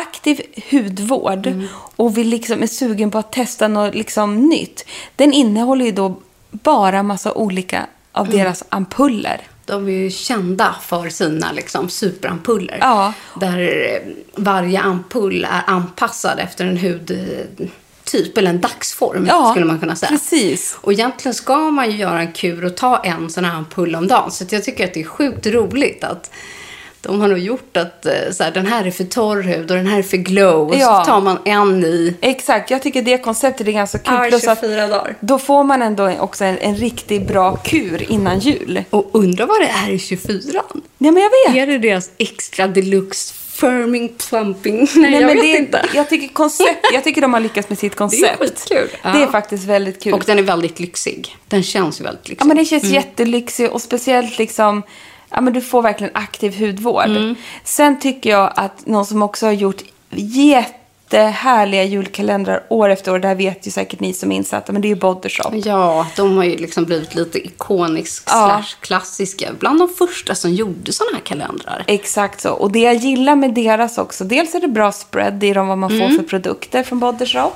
[0.00, 1.66] aktiv hudvård Mm.
[1.96, 4.84] och vill liksom är sugen på att testa något liksom nytt.
[5.16, 6.16] Den innehåller ju då
[6.50, 8.38] bara massa olika av Mm.
[8.38, 9.40] deras ampuller.
[9.66, 12.78] De är ju kända för sina liksom, superampuller.
[12.80, 13.12] Ja.
[13.40, 19.78] Där eh, varje ampull är anpassad efter en hudtyp eller en dagsform Ja, skulle man
[19.80, 20.10] kunna säga.
[20.10, 20.78] precis.
[20.80, 24.06] Och egentligen ska man ju göra en kur och ta en sån här ampull om
[24.06, 24.30] dagen.
[24.30, 26.30] Så jag tycker att det är sjukt roligt att
[27.02, 29.76] de har nog gjort att eh, så här, den här är för torr hud och
[29.76, 30.68] den här är för glow.
[30.68, 31.02] Och Ja.
[31.04, 34.28] så tar man en i Exakt, jag tycker det konceptet är ganska kul.
[34.28, 35.16] Plus att 24 daar.
[35.20, 38.82] Då får man ändå också en, en riktigt bra kur innan jul.
[38.90, 40.62] Och undra vad det är i 24
[41.02, 41.56] Ja, men jag vet.
[41.62, 44.88] Är det deras extra deluxe firming plumping?
[44.94, 45.86] Nej, jag men vet det, inte.
[45.94, 48.38] Jag tycker, koncept, jag tycker de har lyckats med sitt koncept.
[48.38, 48.88] skitkul.
[49.02, 49.30] Det är Ja.
[49.32, 50.12] faktiskt väldigt kul.
[50.14, 51.36] Och den är väldigt lyxig.
[51.48, 52.42] Den känns ju väldigt lyxig.
[52.44, 54.82] Ja, men det känns jättelyxigt och speciellt liksom,
[55.30, 57.06] ja men du får verkligen aktiv hudvård.
[57.06, 57.34] Mm.
[57.64, 59.82] Sen tycker jag att någon som också har gjort
[61.12, 64.82] jättehärliga julkalendrar år efter år, det här vet ju säkert ni som är insatta, men
[64.82, 65.50] det är ju Body Shop.
[65.64, 68.32] Ja, de har ju liksom blivit lite ikonisk Ja.
[68.62, 69.48] slash klassiska.
[69.58, 71.84] Bland de första som gjorde sådana här kalendrar.
[71.86, 72.50] Exakt så.
[72.50, 75.78] Och det jag gillar med deras också, dels är det bra spread i dem vad
[75.78, 76.08] man Mm.
[76.10, 77.52] får för produkter från Body Shop.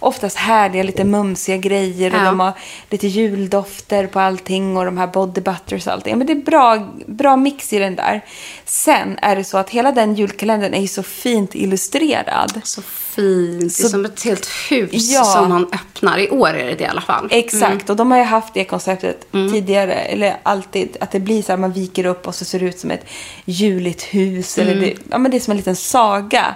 [0.00, 2.24] Oftast härliga, lite mumsiga grejer och Ja.
[2.24, 2.52] de har
[2.90, 6.18] lite juldofter på allting och de här body butters och allting.
[6.18, 8.20] Men det är bra, bra mix i den där.
[8.64, 12.60] Sen är det så att hela den julkalendern är ju så fint illustrerad.
[12.64, 12.82] Så
[13.14, 13.60] fint.
[13.60, 15.24] det är Så- som ett helt hus Ja.
[15.24, 16.18] som man öppnar.
[16.18, 17.28] I år är det det i alla fall.
[17.30, 21.52] Exakt, och de har ju haft det konceptet tidigare, eller alltid, att det blir så
[21.52, 23.04] här, man viker upp och så ser det ut som ett
[23.44, 26.54] juligt hus, eller det, ja, men det är som en liten saga.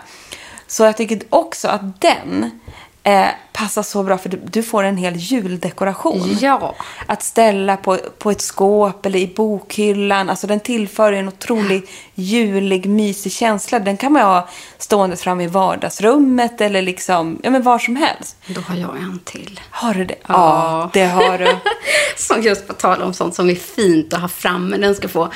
[0.67, 2.51] Så jag tycker också att den
[3.07, 6.37] eh, passar så bra, för du, du får en hel juldekoration.
[6.41, 6.75] Ja.
[7.07, 12.87] Att ställa på, på ett skåp eller i bokhyllan, alltså den tillför en otroligt julig,
[12.87, 13.79] mysig känsla.
[13.79, 18.37] Den kan man ha stående fram i vardagsrummet eller liksom, ja men var som helst.
[18.47, 19.61] Då har jag en till.
[19.71, 20.19] Har du det?
[20.27, 20.35] Ja.
[20.35, 21.57] ja det har du.
[22.17, 24.77] Som just på tal om sånt som är fint att ha framme.
[24.77, 25.29] Den ska få,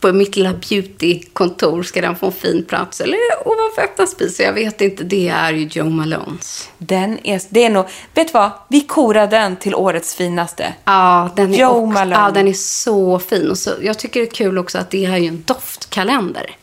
[0.00, 3.00] på mitt lilla beautykontor ska den få en fin plats.
[3.00, 5.04] Eller ovanför öppna spisen, jag vet inte.
[5.04, 6.68] Det är ju Joe Malones.
[6.78, 7.84] Den är, det är nog,
[8.14, 8.50] vet du vad?
[8.68, 10.74] Vi korar den till årets finaste.
[10.84, 12.16] Ja, den är, Joe också, Malone.
[12.16, 13.50] ja, den är så fin.
[13.50, 16.56] Och så, jag tycker det är kul också att det är ju en doftkalender.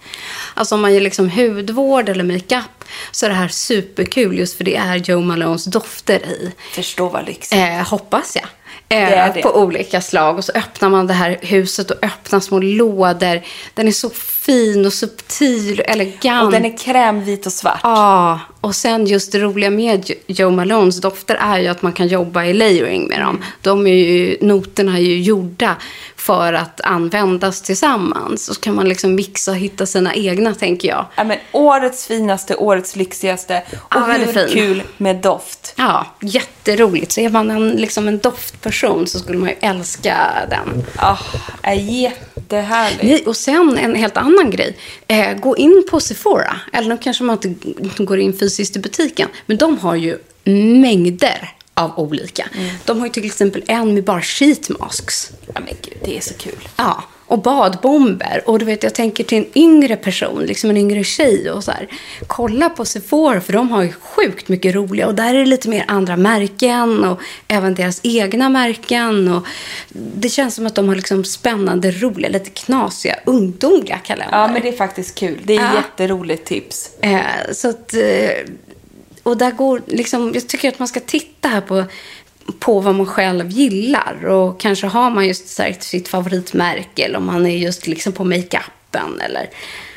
[0.53, 4.63] Alltså om man ger liksom hudvård eller makeup så är det här superkul just för
[4.63, 6.51] det är Joe Malones dofter i.
[6.71, 7.61] Förstå vad lyxigt.
[7.61, 8.45] Eh, hoppas jag.
[8.89, 9.41] Eh, Det är det.
[9.41, 10.37] På olika slag.
[10.37, 13.41] Och så öppnar man det här huset och öppnar små lådor.
[13.73, 16.45] Den är så fin och subtil och elegant.
[16.45, 17.79] Och den är krämvit och svart.
[17.83, 21.93] Ja, och sen just det roliga med Jo- Joe Malones dofter är ju att man
[21.93, 23.43] kan jobba i layering med dem.
[23.61, 25.75] De är ju, noterna är ju gjorda
[26.15, 28.49] för att användas tillsammans.
[28.49, 31.05] Och så kan man liksom mixa och hitta sina egna, tänker jag.
[31.15, 33.61] Ja, men årets finaste, årets lyxigaste.
[33.71, 34.47] Och Ja, hur fin.
[34.53, 35.73] kul med doft.
[35.77, 37.11] Ja, jätteroligt.
[37.11, 40.17] Så är man en, liksom en doftperson så skulle man ju älska
[40.49, 40.83] den.
[40.95, 41.17] Ah,
[41.61, 43.03] är jättehärligt.
[43.03, 44.77] Nej, och sen en helt annan grej.
[45.07, 46.59] Eh, gå in på Sephora.
[46.73, 49.29] Eller nu kanske man inte går in fysiskt i butiken.
[49.45, 50.17] Men de har ju
[50.81, 52.47] mängder av olika.
[52.85, 55.31] De har ju till exempel en med bara sheet masks.
[55.53, 56.67] Ja, men gud, det är så kul.
[56.75, 58.43] Ja, och badbomber.
[58.45, 61.71] Och du vet, jag tänker till en yngre person, liksom en yngre tjej och så
[61.71, 61.87] här.
[62.27, 65.07] Kolla på Sephora, för de har ju sjukt mycket roliga.
[65.07, 69.27] Och där är det lite mer andra märken och även deras egna märken.
[69.33, 69.45] Och
[69.93, 74.41] det känns som att de har liksom spännande, roliga, lite knasiga, ungdomliga kalendrar.
[74.41, 75.39] Ja, men det är faktiskt kul.
[75.43, 75.75] Det är Ja.
[75.75, 76.89] jätteroligt tips.
[77.01, 77.19] Eh,
[77.51, 77.99] så att, eh,
[79.23, 81.83] och där går liksom, jag tycker att man ska titta här på,
[82.59, 84.25] på vad man själv gillar.
[84.25, 88.23] Och kanske har man just här, sitt favoritmärke eller om man är just liksom på
[88.23, 89.49] makeupen eller...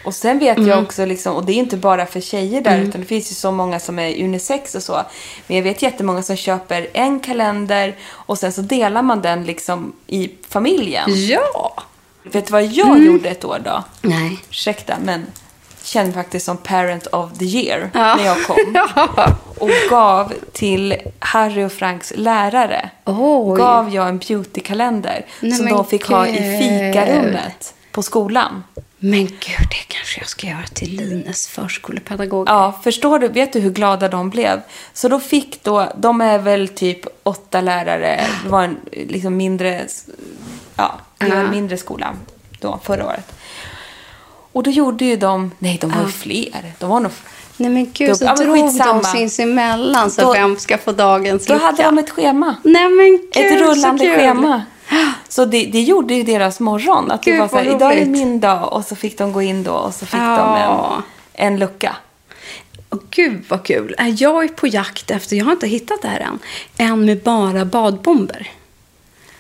[0.04, 0.68] Och sen vet Mm.
[0.68, 3.34] jag också, liksom, och det är inte bara för tjejer där, utan det finns ju
[3.34, 5.02] så många som är unisex och så.
[5.46, 9.92] Men jag vet jättemånga som köper en kalender och sen så delar man den liksom
[10.06, 11.26] i familjen.
[11.28, 11.82] Ja!
[12.22, 13.06] Vet du vad jag Mm.
[13.06, 13.84] gjorde ett år då?
[14.02, 14.38] Nej.
[14.50, 15.26] Ursäkta, men
[15.88, 18.14] kände faktiskt som parent of the year Ja.
[18.16, 18.56] när jag kom.
[18.74, 19.36] Ja.
[19.58, 22.90] Och gav till Harry och Franks lärare.
[23.04, 23.58] Oj.
[23.58, 26.58] Gav jag en beautykalender Nej, som de fick ha i gud.
[26.58, 28.64] fikarummet på skolan.
[29.00, 32.48] Men gud, det kanske jag ska göra till Lines förskolepedagog.
[32.48, 33.28] Ja, förstår du?
[33.28, 34.60] Vet du hur glada de blev?
[34.92, 39.86] Så då fick då, de är väl typ åtta lärare, det var en liksom mindre,
[40.76, 42.14] ja, det var en mindre skola
[42.60, 43.32] då, förra året.
[44.58, 47.12] Och då gjorde ju de, nej de var ju fler, de var nog,
[47.56, 48.92] Nej men gud, Då- så ja, drog skitsamma.
[49.02, 51.66] de sinsemellan så Då- vem ska få dagens då lycka?
[51.66, 52.56] hade de ett schema.
[52.62, 54.14] Nej men gud, Ett rullande så kul.
[54.18, 54.62] schema.
[55.28, 57.10] Så det, det gjorde ju deras morgon.
[57.10, 59.32] Att det Gud, var så här, idag är det min dag och så fick de
[59.32, 60.36] gå in då och så fick Ja.
[61.34, 61.96] de en, en lucka.
[62.90, 63.94] Åh, gud vad kul.
[63.98, 66.38] Äh, Jag är på jakt efter, jag har inte hittat det här än,
[66.76, 68.50] en med bara badbomber.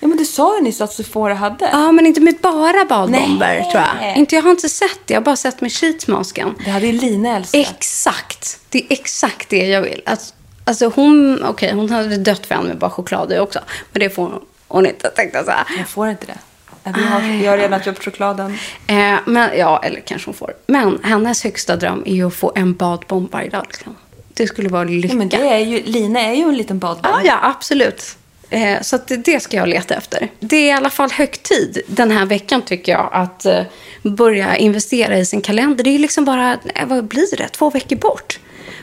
[0.00, 1.68] Ja men du sa ju nyss att Sephora hade.
[1.72, 3.68] Ja, men inte med bara badbomber Nej.
[3.72, 4.16] tror jag.
[4.16, 6.54] Inte, jag har inte sett det, jag har bara sett med sheetmasken.
[6.64, 7.66] Det hade ju Lina älskat.
[7.70, 8.60] Exakt.
[8.68, 10.02] Det är exakt det jag vill.
[10.06, 10.34] Alltså,
[10.64, 13.60] alltså hon, okej, hon hade dött för en med bara choklad också.
[13.92, 15.64] Men det får hon inte, tänkte jag så här.
[15.78, 16.38] Jag får inte det.
[16.84, 18.58] Ja, Vi har, vi har redan köpt chokladen.
[18.86, 20.52] Eh, men, ja, eller kanske hon får.
[20.66, 23.64] Men hennes högsta dröm är ju att få en badbomb varje dag.
[23.68, 23.96] Liksom.
[24.34, 25.08] Det skulle vara lycka.
[25.08, 27.14] Ja, men det är ju, Lina är ju en liten badbomb.
[27.14, 28.16] Ja, ja, absolut.
[28.50, 30.28] Eh, så att det, ska jag leta efter.
[30.40, 33.62] Det är i alla fall hög tid den här veckan tycker jag att eh,
[34.02, 35.84] börja investera i sin kalender.
[35.84, 38.38] Det är ju liksom bara, eh, vad blir det, två veckor bort.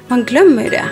[0.08, 0.86] Man glömmer ju det.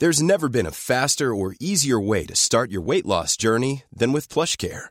[0.00, 4.12] There's never been a faster or easier way to start your weight loss journey than
[4.12, 4.90] with plush care.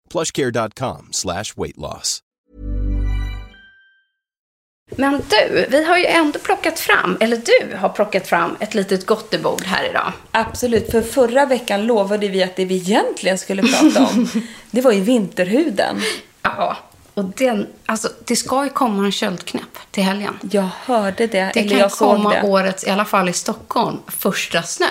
[0.11, 2.19] plushcare.com slash weight loss.
[4.95, 9.05] Men du, vi har ju ändå plockat fram, eller du har plockat fram ett litet
[9.05, 10.11] gottebord här idag.
[10.31, 14.29] Absolut, för förra veckan lovade vi att det vi egentligen skulle prata om,
[14.71, 16.01] det var ju vinterhuden.
[16.41, 16.77] Ja,
[17.13, 20.39] och den, alltså det ska ju komma en köldknäpp till helgen.
[20.51, 22.41] Jag hörde det, Det eller kan jag såg komma det.
[22.47, 24.87] årets, i alla fall i Stockholm, första snö.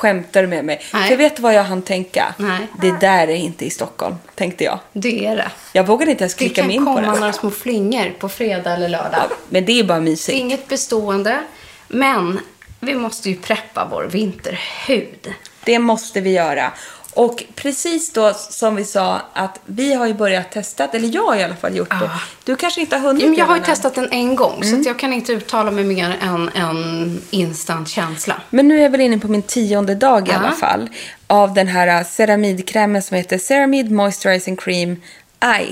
[0.00, 0.80] Skämtar med mig?
[0.92, 1.08] Nej.
[1.08, 2.34] För vet du vad jag hann tänka?
[2.36, 2.66] Nej.
[2.80, 4.78] Det där är inte i Stockholm, tänkte jag.
[4.92, 5.50] Det är det.
[5.72, 7.20] Jag vågade inte ens Det klicka kan mig in på komma det.
[7.20, 9.22] några små flingor på fredag eller lördag.
[9.48, 10.38] Men det är bara mysigt.
[10.38, 11.40] Inget bestående,
[11.88, 12.40] men
[12.80, 15.34] vi måste ju preppa vår vinterhud.
[15.64, 16.72] Det måste vi göra.
[17.20, 21.36] Och precis då som vi sa att vi har ju börjat testa, eller jag har
[21.36, 22.10] i alla fall gjort det.
[22.44, 24.82] Du kanske inte har hunnit men jag har ju testat den en gång, Mm.
[24.84, 28.40] så jag kan inte uttala mig mer än en instant känsla.
[28.50, 30.38] Men nu är jag väl inne på min tionde dag i Ja.
[30.38, 30.88] alla fall.
[31.26, 35.02] Av den här äh, ceramidkrämen som heter Ceramide Moisturizing Cream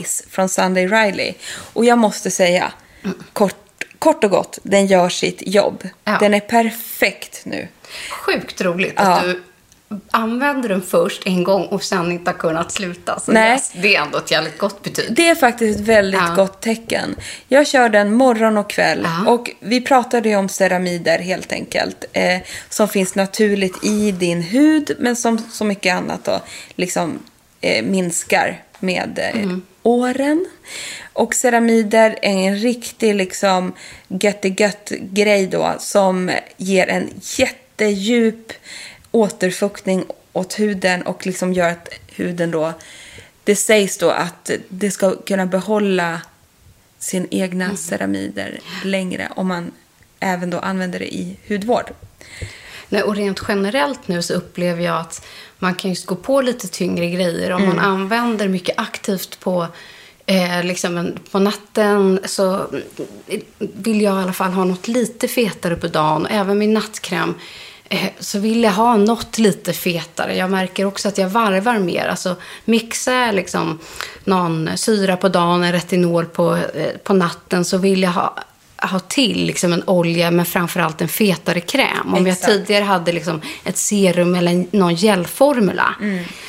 [0.05, 1.35] Ice från Sunday Riley.
[1.73, 2.73] Och jag måste säga,
[3.33, 5.89] kort, kort och gott, den gör sitt jobb.
[6.05, 6.17] Ja.
[6.21, 7.69] Den är perfekt nu.
[8.11, 9.03] Sjukt roligt Ja.
[9.03, 9.43] att du
[10.11, 13.21] använder den först en gång och sen inte har kunnat sluta.
[13.21, 13.61] Så Nej.
[13.75, 15.05] Det, är ändå ett jävligt gott betyg.
[15.15, 16.35] Det är faktiskt ett väldigt Ja.
[16.35, 17.17] gott tecken.
[17.49, 19.01] Jag kör den morgon och kväll.
[19.25, 19.31] Ja.
[19.33, 22.05] Och vi pratade ju om ceramider helt enkelt.
[22.13, 24.97] Eh, som finns naturligt i din hud.
[24.99, 26.41] Men som så mycket annat då
[26.75, 27.19] liksom
[27.61, 29.63] eh, minskar med eh, Mm.
[29.83, 30.47] åren.
[31.13, 33.73] Och ceramider är en riktig liksom
[34.09, 35.75] gött grej då.
[35.79, 38.53] Som ger en jättedjup
[39.11, 41.03] återfuktning åt huden.
[41.03, 42.73] Och liksom gör att huden då
[43.45, 46.21] det sägs då att det ska kunna behålla
[46.99, 49.71] sin egna ceramider längre om man
[50.21, 51.91] även då använder det i hudvård.
[52.89, 55.27] Nej, och rent generellt nu så upplever jag att
[55.59, 57.53] man kan just gå på lite tyngre grejer.
[57.53, 57.77] Om Mm.
[57.77, 59.67] man använder mycket aktivt på,
[60.27, 62.83] eh, liksom på natten så mm,
[63.59, 66.25] vill jag i alla fall ha något lite fetare på dagen.
[66.27, 67.35] Och även min nattkräm
[68.21, 70.37] så vill jag ha något lite fetare.
[70.37, 72.07] Jag märker också att jag varvar mer.
[72.07, 73.79] Alltså mixar liksom
[74.25, 78.35] någon syra på dagen, en retinol på, eh, på natten så vill jag ha
[78.81, 82.15] ha till liksom en olja men framförallt en fetare kräm.
[82.15, 82.49] Om Exakt.
[82.49, 85.95] jag tidigare hade liksom ett serum eller någon gelformula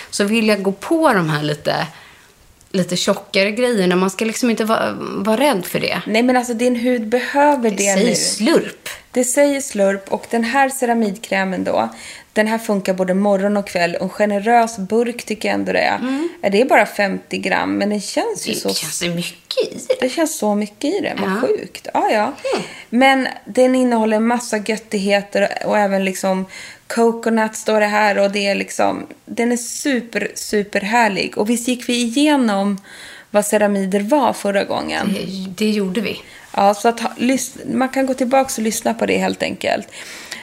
[0.09, 1.87] så vill jag gå på de här lite,
[2.71, 3.95] lite tjockare grejerna.
[3.95, 6.01] Man ska liksom inte vara, vara rädd för det.
[6.07, 8.15] Nej, men alltså din hud behöver det, Säg nu.
[8.15, 8.89] slurp.
[9.11, 11.89] Det säger slurp och den här ceramidkrämen då,
[12.33, 13.95] den här funkar både morgon och kväll.
[13.95, 15.99] Och en generös burk tycker jag ändå det är.
[16.41, 18.73] Ja, Det är bara 50 gram, men den känns ju Det så...
[18.73, 19.95] känns det mycket i det.
[20.01, 21.47] Det känns så mycket i den, vad Ja.
[21.47, 21.87] sjukt.
[21.93, 22.33] Ja, ja.
[22.89, 26.45] Men den innehåller massa göttigheter och även liksom
[26.95, 31.37] coconut står det här och det är liksom, den är super, super härlig.
[31.37, 32.77] Och visst gick vi igenom
[33.31, 35.13] vad ceramider var förra gången?
[35.13, 36.21] Det, det gjorde vi.
[36.55, 37.01] Ja, så att
[37.65, 39.87] man kan gå tillbaka och lyssna på det helt enkelt.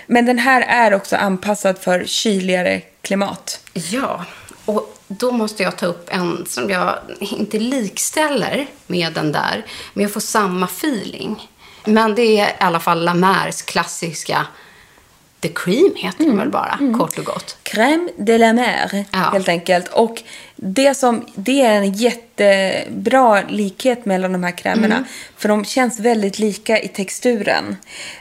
[0.07, 3.61] Men den här är också anpassad för kyligare klimat.
[3.73, 4.25] Ja,
[4.65, 10.03] och då måste jag ta upp en som jag inte likställer med den där, men
[10.03, 11.49] jag får samma feeling.
[11.85, 14.47] Men det är i alla fall La Mers klassiska
[15.41, 17.57] The Cream heter den väl bara, kort och gott.
[17.65, 19.19] Crème de la mer, Ja.
[19.19, 19.89] helt enkelt.
[19.89, 20.23] Och
[20.57, 24.95] det, som, det är en jättebra likhet mellan de här krämerna.
[24.97, 25.09] Mm.
[25.37, 27.77] För de känns väldigt lika i texturen.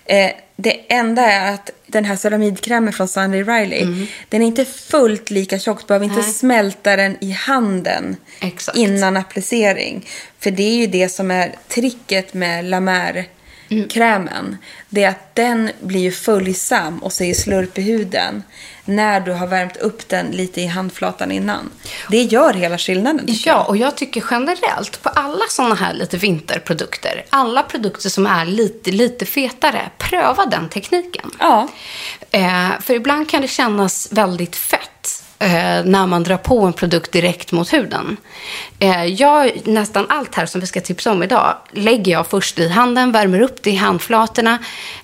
[0.06, 5.30] Eh, det enda är att den här ceramidkrämen från Sunday Riley, den är inte fullt
[5.30, 5.80] lika tjock.
[5.82, 6.26] Du behöver inte Mm.
[6.26, 6.34] Nej.
[6.34, 8.78] smälta den i handen Exakt.
[8.78, 10.06] innan applicering.
[10.40, 13.26] För det är ju det som är tricket med La Mer
[13.90, 14.58] krämen.
[14.90, 18.44] Det är att den blir ju följsam och säger slurp i huden
[18.86, 21.72] när du har värmt upp den lite i handflatan innan.
[22.10, 23.26] Det gör hela skillnaden.
[23.28, 28.46] Ja, och jag tycker generellt på alla såna här lite vinterprodukter, alla produkter som är
[28.46, 31.32] lite, lite fetare, pröva den tekniken.
[31.40, 31.68] Ja.
[32.32, 34.95] Eh, för ibland kan det kännas väldigt fett
[35.40, 38.18] när man drar på en produkt direkt mot huden.
[38.80, 42.70] Eh, jag, nästan allt här som vi ska tipsa om idag lägger jag först i
[42.70, 44.58] handen, värmer upp det i handflatorna.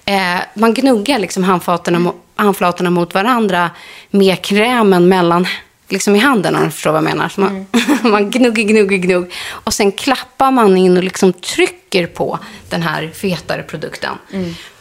[0.06, 3.70] Eh, man gnuggar liksom handflatorna, handflatorna mot varandra
[4.10, 5.48] med krämen mellan
[5.90, 7.30] liksom i handen om du förstår vad jag menar.
[7.30, 7.66] Så man,
[8.12, 9.34] man gnuggar, gnuggar, gnugg.
[9.50, 14.16] Och sen klappar man in och liksom trycker på den här fetare produkten.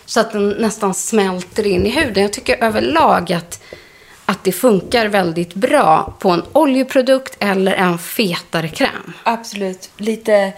[0.07, 2.23] Så att den nästan smälter in i huden.
[2.23, 3.63] Jag tycker överlag att,
[4.31, 9.13] att det funkar väldigt bra på en oljeprodukt eller en fetare kräm.
[9.23, 9.91] Absolut.
[9.97, 10.53] Lite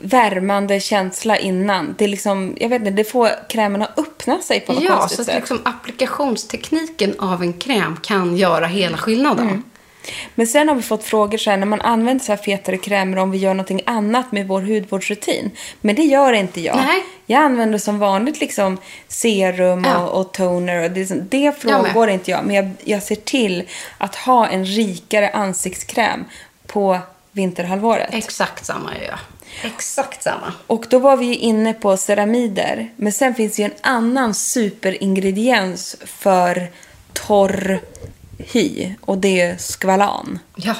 [0.00, 1.94] värmande känsla innan.
[1.98, 4.96] Det, är liksom, jag vet inte, det får krämen att öppna sig på något Ja,
[4.96, 5.34] konstigt så att sätt.
[5.36, 9.62] liksom applikationstekniken av en kräm kan göra hela skillnaden.
[10.34, 13.16] Men sen har vi fått frågor så här, när man använder så här fetare krämer
[13.16, 15.50] om vi gör någonting annat med vår hudvårdsrutin.
[15.80, 16.76] Men det gör inte jag.
[16.76, 17.02] Nej.
[17.26, 18.78] Jag använder som vanligt liksom
[19.08, 19.98] serum Ja.
[19.98, 20.84] och, och toner.
[20.84, 21.52] Och det, det
[22.06, 22.14] med.
[22.14, 22.44] inte jag.
[22.44, 23.62] Men jag, jag ser till
[23.98, 26.24] att ha en rikare ansiktskräm
[26.66, 26.98] på
[27.32, 28.08] vinterhalvåret.
[28.12, 29.18] Exakt samma gör jag.
[29.62, 30.52] Exakt samma.
[30.66, 32.90] Och då var vi inne på ceramider.
[32.96, 36.66] Men sen finns det ju en annan superingrediens för
[37.12, 37.80] torr
[38.38, 38.94] hy.
[39.00, 40.38] Och det är skvalan.
[40.56, 40.74] Ja,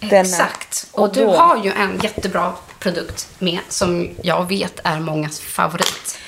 [0.00, 0.20] Denna.
[0.20, 0.86] exakt.
[0.92, 5.40] Och Och du då- har ju en jättebra produkt med som jag vet är mångas
[5.40, 6.18] favorit.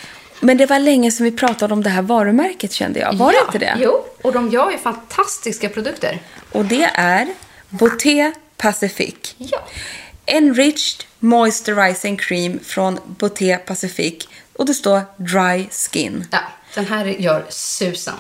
[0.41, 3.12] Men det var länge som vi pratade om det här varumärket kände jag.
[3.14, 3.74] Var det ja, inte det?
[3.78, 6.22] Jo, och de gör ju fantastiska produkter.
[6.53, 7.28] Och det är
[7.68, 9.14] Beauté Pacific.
[9.36, 9.59] Ja.
[10.26, 14.28] Enriched Moisturizing Cream från Beauté Pacific.
[14.57, 16.26] Och det står Dry Skin.
[16.30, 16.39] Ja,
[16.74, 18.14] den här gör susen.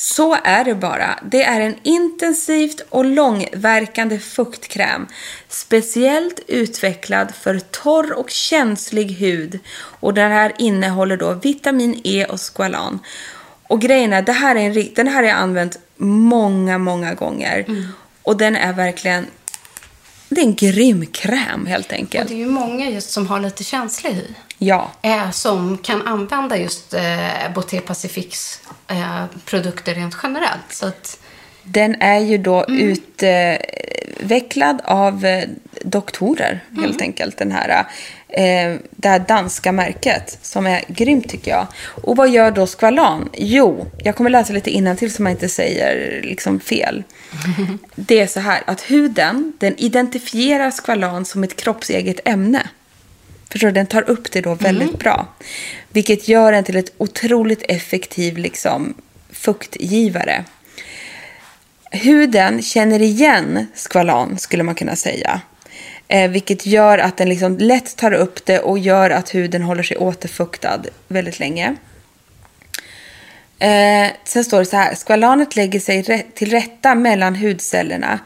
[0.00, 1.18] Så är det bara.
[1.24, 5.06] Det är en intensivt och långverkande fuktkräm.
[5.48, 9.58] Speciellt utvecklad för torr och känslig hud.
[10.00, 12.98] Och den här innehåller då vitamin E och squalan.
[13.62, 17.64] Och grejen är, det här är en, den här har jag använt många, många gånger.
[18.22, 19.26] Och den är verkligen...
[20.28, 22.28] Det är en grym kräm helt Och enkelt.
[22.28, 24.24] det är ju många just som har lite känslig hy.
[24.58, 24.90] Ja.
[25.02, 30.72] Eh, som kan använda just eh, Beauté Pacifics eh, produkter rent generellt.
[30.72, 31.18] Så att,
[31.62, 35.48] Den är ju då utvecklad av eh,
[35.84, 37.38] doktorer, helt enkelt.
[37.38, 37.86] Den här,
[38.28, 41.66] eh, det här danska märket, som är grymt tycker jag.
[42.02, 43.28] Och vad gör då skvalan?
[43.32, 47.02] Jo, jag kommer läsa lite innantill så man inte säger liksom fel.
[47.94, 52.68] Det är så här att huden, den identifierar skvalan som ett kroppseget ämne.
[53.52, 53.72] Förstår du?
[53.72, 55.26] Den tar upp det då väldigt bra.
[55.88, 58.94] Vilket gör den till ett otroligt effektiv liksom,
[59.32, 60.44] fuktgivare.
[61.90, 65.40] Huden känner igen skvalan, skulle man kunna säga.
[66.08, 69.82] Eh, vilket gör att den liksom lätt tar upp det och gör att huden håller
[69.82, 71.76] sig återfuktad väldigt länge.
[73.58, 78.18] Eh, sen står det så här, skvalanet lägger sig till rätta mellan hudcellerna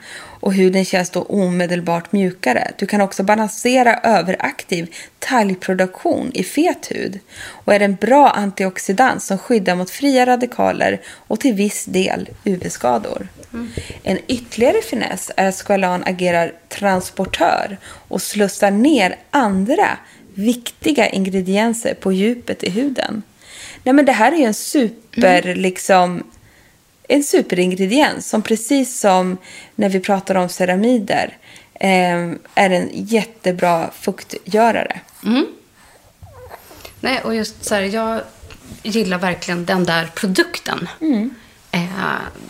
[0.42, 2.70] och huden känns då omedelbart mjukare.
[2.78, 9.38] Du kan också balansera överaktiv talgproduktion i fet hud och är en bra antioxidant som
[9.38, 13.28] skyddar mot fria radikaler och till viss del UV-skador.
[14.02, 19.88] En ytterligare finess är att Squalan agerar transportör och slussar ner andra
[20.34, 23.22] viktiga ingredienser på djupet i huden.
[23.84, 26.22] Nej, men det här är ju en super, liksom,
[27.08, 29.38] en superingrediens som precis som
[29.74, 31.36] när vi pratar om ceramider
[31.74, 32.16] eh,
[32.54, 35.00] är en jättebra fuktgörare.
[37.00, 38.20] Nej, och just så här, jag
[38.82, 40.88] gillar verkligen den där produkten.
[41.72, 41.80] Eh,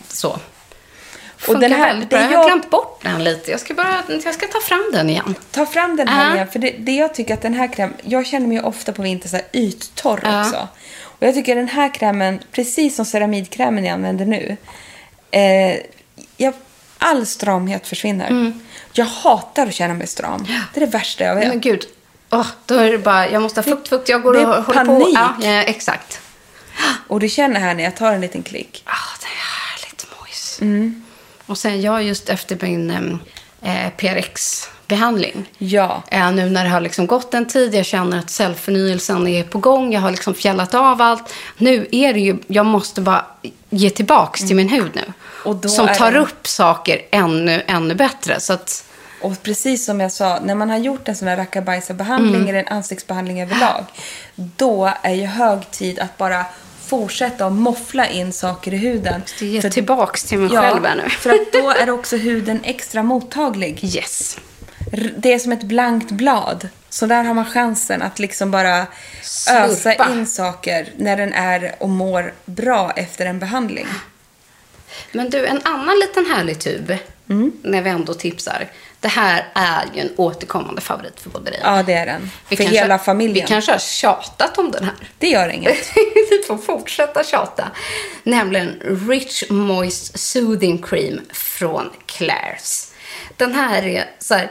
[0.08, 0.38] så.
[1.36, 2.18] Funkar den här- väldigt bra.
[2.18, 3.50] det Jag har glömt bort den lite.
[3.50, 5.34] Jag ska, bara, jag ska ta fram den igen.
[5.50, 6.34] Ta fram den här Ja.
[6.34, 6.48] igen.
[6.48, 9.30] För det, det jag tycker att den här krämen, jag känner mig ofta på vintern
[9.30, 10.40] så här yttorr Ja.
[10.46, 10.68] också.
[11.22, 14.56] Och jag tycker den här krämen, precis som ceramidkrämen jag använder nu,
[15.30, 15.80] eh,
[16.36, 16.54] jag,
[16.98, 18.30] all stramhet försvinner.
[18.30, 18.60] Mm.
[18.92, 20.46] Jag hatar att känna mig stram.
[20.74, 21.48] Det är det värsta jag vet.
[21.48, 21.84] Men gud,
[22.30, 24.08] åh, då är det bara, jag måste ha fukt, fukt.
[24.08, 25.04] Jag går det och håller panik.
[25.04, 25.10] på.
[25.14, 26.20] Ja, ja, exakt.
[27.08, 28.82] Och du känner här när jag tar en liten klick.
[28.86, 29.40] Ah, det är
[29.76, 30.58] härligt mojs.
[30.60, 31.04] Mm.
[31.46, 32.90] Och sen jag just efter min
[33.62, 33.90] eh,
[34.88, 35.44] PRX-behandling.
[35.58, 36.02] Ja.
[36.10, 39.58] Eh, nu när det har liksom gått en tid, jag känner att cellförnyelsen är på
[39.58, 41.34] gång, jag har liksom fjällat av allt.
[41.58, 43.24] Nu är det ju, jag måste bara
[43.70, 45.12] ge tillbaks till min hud nu.
[45.68, 48.40] Som tar det- upp saker ännu, ännu bättre.
[48.40, 48.84] Så att,
[49.20, 52.48] Och precis som jag sa, när man har gjort en sån här rackabajsa-behandling Mm.
[52.48, 53.84] eller en ansiktsbehandling överlag,
[54.34, 56.44] då är ju hög tid att bara
[56.86, 59.22] fortsätta att moffla in saker i huden.
[59.38, 61.10] ge För- tillbaks till mig ja, själv här nu.
[61.10, 63.78] för att då är också huden extra mottaglig.
[63.96, 64.38] yes.
[65.16, 66.68] Det är som ett blankt blad.
[66.90, 68.86] Så där har man chansen att liksom bara
[69.50, 70.10] ösa Slurpa.
[70.10, 73.86] in saker när den är och mår bra efter en behandling.
[75.12, 76.96] Men du, en annan liten härlig tub,
[77.30, 77.52] Mm.
[77.62, 78.68] när vi ändå tipsar.
[79.00, 81.60] Det här är ju en återkommande favorit för både dig.
[81.62, 82.30] Ja, det är den.
[82.48, 83.34] Vi För kanske- hela familjen.
[83.34, 84.94] Vi kanske har tjatat om den här.
[85.18, 85.92] Det gör inget.
[86.30, 87.70] vi får fortsätta tjata.
[88.22, 92.92] Nämligen Rich Moist Soothing Cream från Claire's.
[93.36, 94.50] Den här är så här,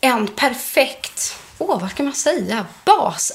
[0.00, 3.32] en perfekt, åh vad ska man säga, bas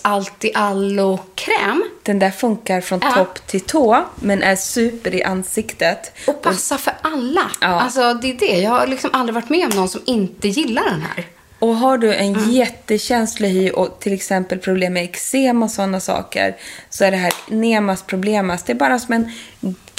[0.53, 3.11] allo kräm Den där funkar från Ja.
[3.11, 6.11] topp till tå, men är super i ansiktet.
[6.27, 7.51] och passar för alla.
[7.61, 7.67] Ja.
[7.67, 10.83] Alltså det är det, jag har liksom aldrig varit med om någon som inte gillar
[10.83, 11.25] den här.
[11.59, 12.51] Och har du en Mm.
[12.51, 16.55] jättekänslig hy och till exempel problem med eksem och sådana saker
[16.89, 18.63] så är det här Nemas Problemas.
[18.63, 19.31] Det är bara som en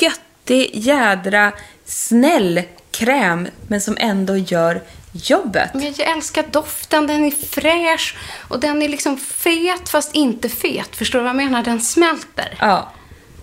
[0.00, 1.52] göttig, jädra,
[1.84, 4.82] snäll kräm men som ändå gör
[5.22, 5.74] jobbet.
[5.74, 8.16] Men jag älskar doften, den är fräsch
[8.48, 10.96] och den är liksom fet fast inte fet.
[10.96, 11.62] Förstår du vad jag menar?
[11.62, 12.56] Den smälter.
[12.60, 12.92] Ja,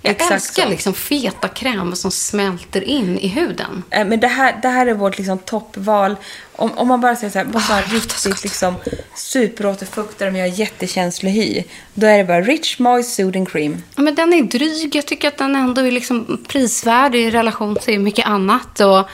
[0.01, 0.69] jag exakt älskar så.
[0.69, 3.83] liksom feta krämer som smälter in i huden.
[3.89, 6.15] Eh, Men det här, det här är vårt liksom toppval.
[6.55, 7.45] Om, om man bara säger så här,
[7.93, 8.75] låter så riktigt liksom,
[9.15, 11.63] superåterfuktare men jag har jättekänslig hy.
[11.93, 13.83] Då är det bara Rich Moist Soothing Cream.
[13.95, 14.95] Ja, Men den är dryg.
[14.95, 18.79] Jag tycker att den ändå är liksom prisvärd i relation till mycket annat.
[18.79, 19.07] Och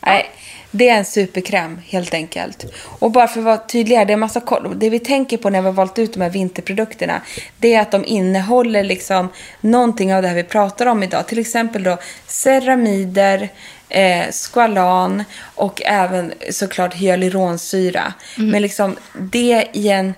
[0.00, 0.30] Nej,
[0.70, 2.64] det är en superkräm helt enkelt.
[2.82, 4.78] Och bara för att vara tydligare, det är massa koll.
[4.78, 7.20] Det vi tänker på när vi har valt ut de här vinterprodukterna,
[7.58, 9.28] det är att de innehåller liksom
[9.60, 11.26] någonting av det här vi pratar om idag.
[11.26, 13.48] Till exempel då ceramider,
[13.88, 18.12] eh, squalan och även såklart hyaluronsyra.
[18.36, 20.14] Men liksom det i en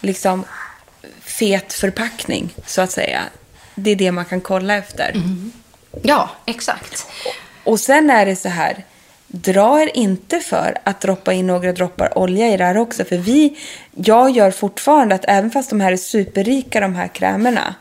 [0.00, 0.44] liksom
[1.20, 3.20] fet förpackning så att säga.
[3.74, 5.12] Det är det man kan kolla efter.
[6.02, 7.06] ja, exakt.
[7.64, 8.84] Och sen är det så här,
[9.42, 13.04] dra er inte för att droppa in några droppar olja i det här också.
[13.04, 13.58] För vi,
[13.94, 17.74] jag gör fortfarande att även fast de här är superrika, de här krämerna,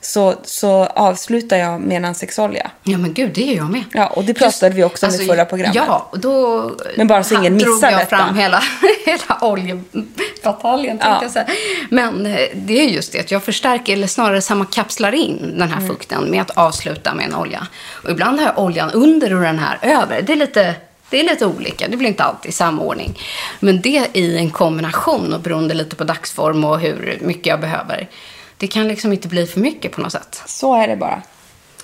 [0.00, 2.70] så, så avslutar jag med en ansiktsolja.
[2.82, 3.84] Ja, men gud, det är jag med.
[3.92, 5.76] Ja, och det pratade vi också om i förra programmet.
[5.76, 8.16] Ja, och då Men bara så ingen drog missar jag detta.
[8.16, 8.62] fram hela,
[9.06, 11.18] hela oljebataljen, Ja.
[11.22, 11.46] jag säga.
[11.90, 15.76] Men eh, det är just det, att jag förstärker, eller snarare sammankapslar in den här
[15.76, 15.88] Mm.
[15.88, 17.66] fukten med att avsluta med en olja.
[18.04, 20.22] Och ibland har jag oljan under och den här över.
[20.22, 20.74] Det är lite...
[21.10, 23.18] Det är lite olika, det blir inte alltid samma ordning.
[23.60, 28.08] Men det i en kombination och beroende lite på dagsform och hur mycket jag behöver.
[28.56, 30.42] Det kan liksom inte bli för mycket på något sätt.
[30.46, 31.22] Så är det bara.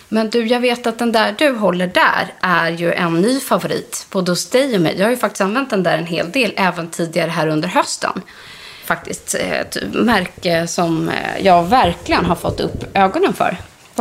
[0.09, 4.07] Men du, jag vet att den där du håller där är ju en ny favorit
[4.11, 4.95] både hos dig och mig.
[4.99, 8.23] Jag har ju faktiskt använt den där en hel del, även tidigare här under hösten.
[8.85, 13.57] Faktiskt ett märke som eh, jag verkligen har fått upp ögonen för.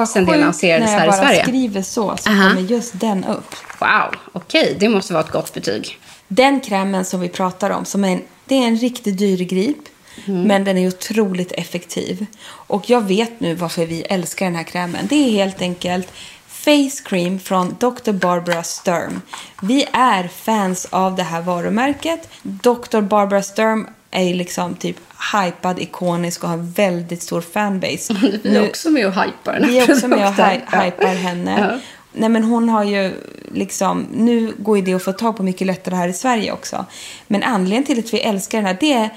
[0.05, 1.43] Sen det lanserades när här i jag bara Sverige.
[1.43, 2.49] skriver så, så Aha.
[2.49, 3.55] kommer just den upp.
[3.79, 5.99] Wow, okej, det måste vara ett gott betyg.
[6.27, 9.77] Den krämen som vi pratar om, som är en, det är en riktigt dyr grip.
[10.25, 12.25] Men den är otroligt effektiv.
[12.47, 15.07] Och jag vet nu varför vi älskar den här krämen.
[15.09, 16.11] Det är helt enkelt
[16.47, 18.11] face cream från Dr.
[18.11, 19.21] Barbara Sturm.
[19.61, 22.29] Vi är fans av det här varumärket.
[22.41, 23.01] Dr.
[23.01, 24.97] Barbara Sturm är liksom typ
[25.33, 28.13] hypad, ikonisk och har väldigt stor fanbase.
[28.43, 31.69] Vi är också med och hypar här Vi är också med och hy- hypar henne.
[31.71, 31.79] Ja.
[32.13, 33.11] Nej, men hon har ju
[33.53, 36.85] liksom, nu går ju det att få tag på mycket lättare här i Sverige också.
[37.27, 39.09] Men anledningen till att vi älskar den här, det är,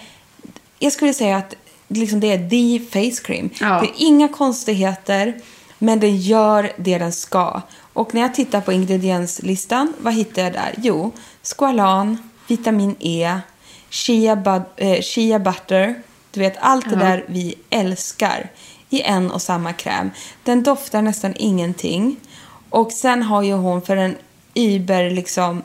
[0.78, 1.54] jag skulle säga att
[1.88, 3.50] liksom det är the face cream.
[3.60, 3.66] Ja.
[3.80, 5.34] Det är inga konstigheter,
[5.78, 7.60] men den gör det den ska.
[7.92, 10.74] Och när jag tittar på ingredienslistan, vad hittar jag där?
[10.76, 11.12] Jo,
[11.56, 13.38] squalan, vitamin E,
[13.90, 18.50] shea, bud, eh, shea butter, du vet allt det där vi älskar
[18.90, 20.10] i en och samma kräm.
[20.44, 22.16] Den doftar nästan ingenting.
[22.70, 24.16] Och sen har ju hon för en
[24.54, 25.62] Uber liksom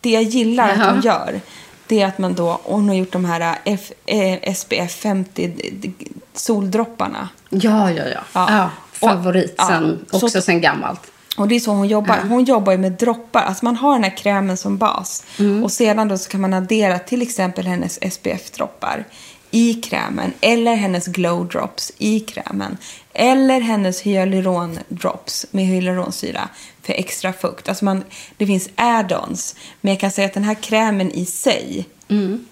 [0.00, 0.90] det jag gillar att Jaha.
[0.92, 1.40] hon gör
[1.86, 5.70] det är att man då, hon har gjort de här F, eh, SPF 50 d-
[5.72, 5.92] d-
[6.34, 7.28] soldropparna.
[7.50, 8.20] Ja, ja, ja.
[8.32, 8.46] Ja.
[8.50, 8.70] ja.
[8.92, 9.66] Favorit ja.
[9.68, 11.00] sen, också Så- sen gammalt.
[11.38, 12.18] Och det är så hon jobbar.
[12.28, 13.40] Hon jobbar ju med droppar.
[13.42, 15.24] Alltså man har den här krämen som bas.
[15.64, 19.04] Och sedan då så kan man addera till exempel hennes SPF-droppar
[19.50, 20.32] i krämen.
[20.40, 22.76] Eller hennes glow drops i krämen.
[23.12, 26.48] Eller hennes hyaluron-drops med hyaluronsyra
[26.82, 27.68] för extra fukt.
[27.68, 28.04] Alltså man,
[28.36, 29.56] det finns add-ons.
[29.80, 31.86] Men jag kan säga att den här krämen i sig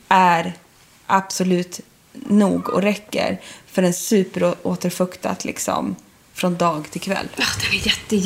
[0.08, 0.52] är
[1.06, 1.80] absolut
[2.12, 5.96] nog och räcker för en superåterfuktat liksom
[6.34, 7.28] från dag till kväll.
[7.36, 8.16] Ja, den är jätte,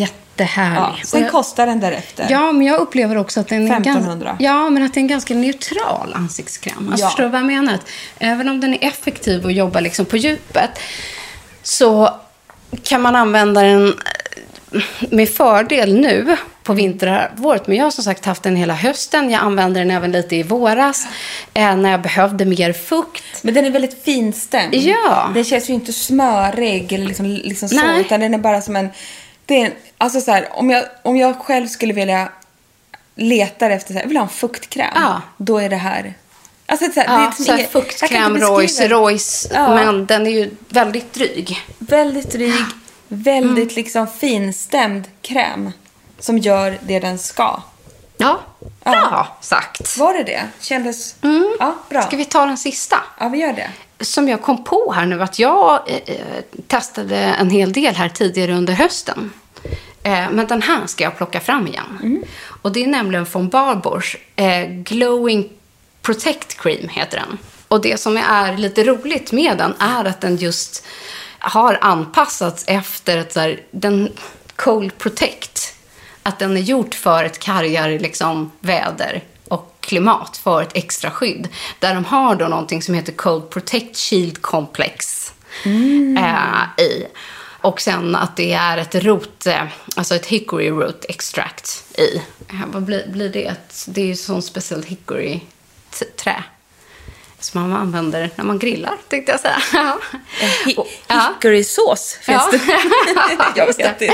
[0.41, 0.99] jättehärlig.
[1.01, 2.27] Ja, sen jag- kostar den därefter.
[2.31, 4.27] Ja, men jag upplever också att den är 1500.
[4.29, 6.89] ganska, ja, men att det är en ganska neutral ansiktskräm.
[6.91, 7.09] Alltså, Ja.
[7.09, 7.75] Förstår du vad jag menar?
[7.75, 7.87] Att
[8.19, 10.71] Även om den är effektiv och jobbar liksom på djupet
[11.63, 12.15] så
[12.83, 17.67] kan man använda den eh, med fördel nu på vinterhalvåret.
[17.67, 19.31] Men jag har som sagt haft den hela hösten.
[19.31, 21.07] Jag använde den även lite i våras
[21.55, 23.23] eh, när jag behövde mer fukt.
[23.43, 24.75] Men den är väldigt finstämd.
[24.75, 25.31] Ja.
[25.35, 28.89] Den känns ju inte smörig eller liksom, liksom så, utan den är bara som en...
[29.51, 32.29] Det är alltså så här, om, jag, om jag själv skulle vilja
[33.15, 35.23] leta efter, så här, jag vill ha en fuktkräm, Ja.
[35.37, 36.15] då är det här...
[36.67, 38.89] Alltså, så här, det Ja, är som så här fuktkräm, Royce, det.
[38.89, 39.49] Royce.
[39.55, 39.75] Ja.
[39.75, 41.57] Men den är ju väldigt dryg.
[41.79, 42.65] Väldigt dryg,
[43.09, 43.75] väldigt Mm.
[43.77, 45.73] liksom finstämd kräm
[46.19, 47.63] som gör det den ska.
[48.17, 48.41] Ja,
[48.85, 49.99] bra sagt.
[49.99, 50.43] Var det det?
[50.61, 51.15] Kändes...
[51.21, 51.29] Ja,
[51.89, 51.99] bra.
[51.99, 52.03] Mm.
[52.09, 52.97] Ska vi ta den sista?
[53.21, 53.71] Ja, vi gör det.
[54.05, 56.17] Som jag kom på här nu att jag eh, eh,
[56.67, 59.33] testade en hel del här tidigare under hösten.
[60.03, 62.25] Eh, men den här ska jag plocka fram igen.
[62.63, 64.17] Och det är nämligen från Barbors.
[64.37, 65.49] Eh, Glowing
[66.03, 67.39] Protect Cream heter den.
[67.69, 70.87] Och det som är lite roligt med den är att den just
[71.39, 74.13] har anpassats efter ett så här, den
[74.57, 75.75] Cold Protect.
[76.23, 81.49] Att den är gjort för ett kargare liksom, väder och klimat för ett extra skydd.
[81.79, 85.33] Där de har då någonting som heter Cold Protect Shield Complex
[86.19, 87.07] eh, i.
[87.61, 89.63] Och sen att det är ett rot, eh,
[89.97, 92.17] alltså ett hickory root extract i.
[92.49, 93.55] Eh, vad blir, blir det?
[93.87, 95.41] Det är ju sån speciellt hickory
[95.99, 96.45] t- trä.
[97.39, 99.59] Som man använder när man grillar, tänkte jag säga.
[100.65, 101.33] Hi- Och- ja.
[101.35, 102.59] Hickorysås finns Ja.
[102.59, 103.39] det.
[103.57, 104.13] jag vet inte.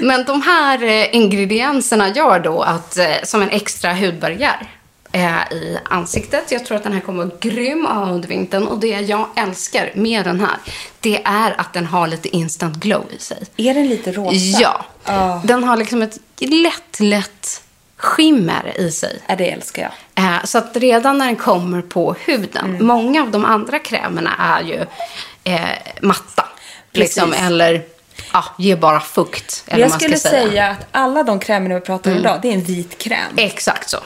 [0.00, 4.66] Men de här eh, ingredienserna gör då att, eh, som en extra hudbarriär eh,
[5.12, 6.52] i ansiktet.
[6.52, 8.66] Jag tror att den här kommer vara grym att ha under vintern.
[8.66, 10.56] Och det jag älskar med den här,
[11.00, 13.42] det är att den har lite instant glow i sig.
[13.56, 14.36] Är den lite rosa?
[14.60, 14.84] Ja.
[15.04, 15.40] Ja.
[15.44, 17.62] Den har liksom ett lätt, lätt
[17.96, 19.18] skimmer i sig.
[19.26, 19.82] Ja, det älskar
[20.14, 20.24] jag.
[20.24, 22.86] Eh, Så att redan när den kommer på huden, Mm.
[22.86, 24.80] många av de andra krämerna är ju
[25.44, 25.60] eh,
[26.00, 26.44] matta.
[26.92, 27.46] Liksom, Precis.
[27.46, 27.82] eller
[28.32, 29.64] ja, ger bara fukt.
[29.66, 30.48] Eller jag man skulle säga.
[30.48, 33.32] säga att alla de krämerna vi pratar om idag, det är en vit kräm.
[33.36, 33.98] Exakt så.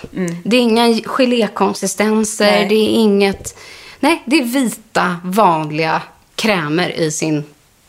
[0.45, 2.69] Det är inga gelékonsistenser, Nej.
[2.69, 3.59] det är inget...
[4.01, 6.03] Nej, det är vita, vanliga
[6.35, 7.45] krämer i sin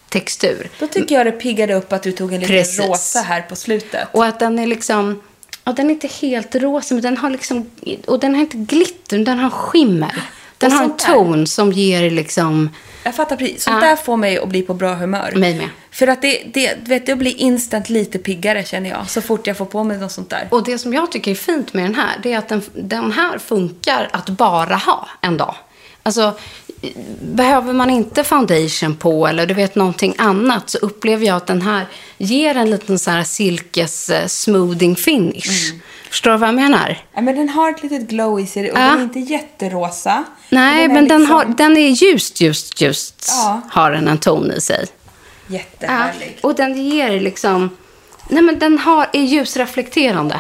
[0.10, 0.70] textur.
[0.80, 2.80] Då tycker jag det piggade upp att du tog en liten Precis.
[2.80, 4.08] rosa här på slutet.
[4.12, 5.22] Och att den är liksom...
[5.64, 7.72] Ja, den är inte helt rosa, men den har liksom...
[8.06, 10.22] Och den har inte glitter, den har skimmer.
[10.58, 12.70] Den Och har en ton som ger liksom...
[13.08, 13.64] Jag fattar precis.
[13.64, 13.89] Sånt Ja.
[13.89, 15.34] där får mig att bli på bra humör.
[15.36, 15.70] Mig med.
[15.91, 19.10] För att det, det, vet, det blir instant lite piggare känner jag.
[19.10, 20.47] Så fort jag får på mig något sånt där.
[20.51, 23.12] Och det som jag tycker är fint med den här, det är att den, den
[23.12, 25.55] här funkar att bara ha en dag.
[26.03, 26.34] Alltså,
[27.22, 31.62] behöver man inte foundation på eller du vet någonting annat så upplever jag att den
[31.62, 31.86] här
[32.18, 35.74] ger en liten så här silkes eh, smoothing finish.
[36.10, 36.98] Förstår du vad jag menar?
[37.14, 38.82] Ja, men den har ett litet glow i sig och Ja.
[38.82, 40.24] den är inte jätterosa.
[40.50, 43.62] Nej, är men den, liksom har, den är ljust, just, just Ja.
[43.70, 44.86] har den en ton i sig.
[45.48, 46.38] Jättehärlig.
[46.44, 47.70] Och den ger liksom...
[48.30, 50.40] Nej, men den har, är ljusreflekterande.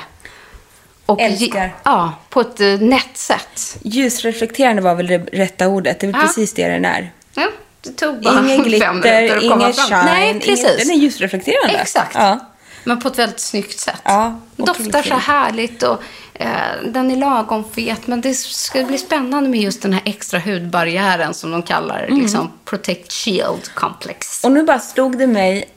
[1.07, 1.75] Och Älskar.
[1.83, 3.77] Ja, på ett eh, nätt sätt.
[3.81, 5.99] Ljusreflekterande var väl det rätta ordet.
[5.99, 6.27] Det är väl Ja.
[6.27, 7.11] precis det den är.
[7.33, 7.47] Ja,
[7.81, 9.89] det tog bara Ingen glitter, ingen shine.
[10.05, 10.77] Nej, ingen- precis.
[10.87, 11.77] Den är ljusreflekterande.
[11.79, 12.15] Exakt.
[12.15, 12.39] Ja.
[12.83, 14.01] Men på ett väldigt snyggt sätt.
[14.03, 16.01] Ja, Doftar så härligt och
[16.33, 16.47] eh,
[16.85, 18.07] den är lagom fet.
[18.07, 22.21] Men det ska bli spännande med just den här extra hudbarriären som de kallar Mm.
[22.21, 24.43] liksom Protect Shield Complex.
[24.43, 25.69] Och nu bara slog det mig.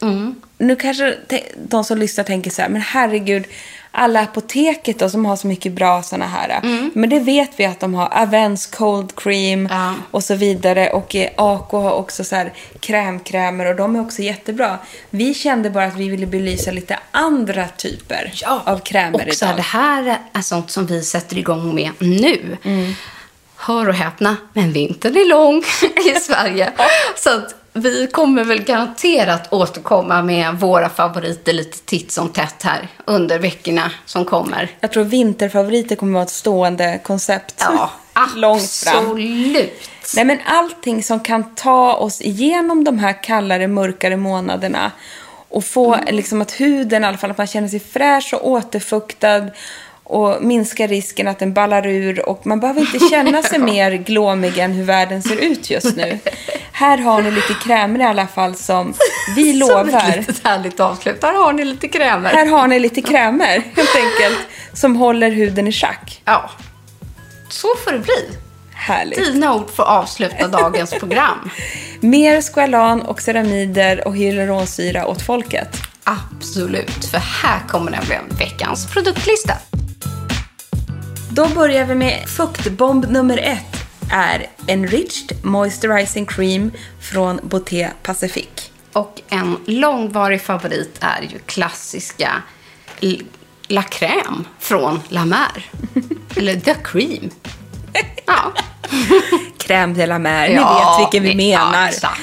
[0.59, 1.17] Nu kanske
[1.69, 3.45] de som lyssnar tänker så här, men herregud,
[3.93, 6.61] alla apoteket då som har så mycket bra såna här.
[6.95, 8.09] Men det vet vi att de har.
[8.23, 9.95] Avens Cold Cream Ja.
[10.11, 10.91] och så vidare.
[10.91, 14.79] Och eh, AK har också så här krämkrämer och de är också jättebra.
[15.11, 18.33] Vi kände bara att vi ville belysa lite andra typer
[18.65, 19.57] av krämer Och här, idag.
[19.57, 22.57] det här är sånt som vi sätter igång med nu.
[23.57, 25.59] Hör och häpna, men vintern är lång
[26.17, 26.73] i Sverige.
[27.17, 32.89] Så att vi kommer väl garanterat återkomma med våra favoriter lite titt som tätt här
[33.05, 34.71] under veckorna som kommer.
[34.81, 37.55] Jag tror vinterfavoriter kommer vara ett stående koncept.
[37.59, 37.91] Ja,
[38.37, 38.97] Långt fram.
[39.05, 39.91] absolut.
[40.17, 44.91] Nej, men allting som kan ta oss igenom de här kallare, mörkare månaderna
[45.49, 49.47] och få liksom att huden, i alla fall att man känner sig fräsch och återfuktad
[50.11, 54.59] och minska risken att den ballar ur och man behöver inte känna sig mer glåmig
[54.59, 56.19] än hur världen ser ut just nu.
[56.73, 58.95] Här har ni lite krämer i alla fall som
[59.37, 60.09] vi Som lovar.
[60.09, 61.23] ett litet härligt avslut.
[61.23, 62.31] Här har ni lite krämer.
[62.31, 64.39] Här har ni lite krämer helt enkelt
[64.73, 66.23] som håller huden i schack.
[66.25, 66.51] Ja,
[67.49, 68.29] så får det bli.
[68.75, 69.19] Härligt.
[69.19, 71.51] Dina ord får avsluta dagens program.
[72.01, 75.77] Mer squalan och ceramider och hyaluronsyra åt folket.
[76.05, 79.55] Absolut, för här kommer nämligen veckans produktlista.
[81.33, 83.77] Då börjar vi med fuktbomb nummer ett.
[84.13, 88.49] är Enriched Moisturizing Cream från Boté Pacific.
[88.93, 92.43] Och en långvarig favorit är ju klassiska
[93.69, 95.65] La Crème från La Mer.
[96.37, 97.31] Eller The Cream.
[98.27, 98.53] Ja.
[99.59, 100.49] Crème de la mer.
[100.49, 101.89] Ni Ja, vet vilken vi ja, menar.
[101.89, 102.21] exakt.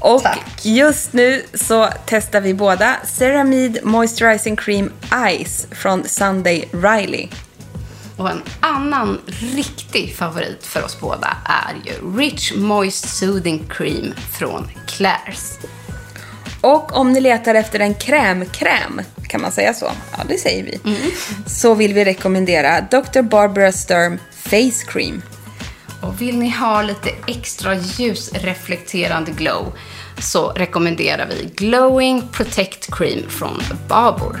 [0.00, 0.64] Och Tack.
[0.64, 4.90] just nu så testar vi båda Ceramide Moisturizing Cream
[5.44, 7.28] Ice från Sunday Riley.
[8.20, 14.68] Och en annan riktig favorit för oss båda är ju Rich Moist Soothing Cream från
[14.86, 15.66] Claire's.
[16.60, 19.90] Och om ni letar efter en krämkräm, kan man säga så?
[20.12, 20.80] Ja, det säger vi.
[21.46, 23.22] Så vill vi rekommendera Dr.
[23.22, 25.22] Barbara Sturm Face Cream.
[26.02, 29.72] Och vill ni ha lite extra ljusreflekterande glow
[30.18, 34.40] så rekommenderar vi Glowing Protect Cream från Babor.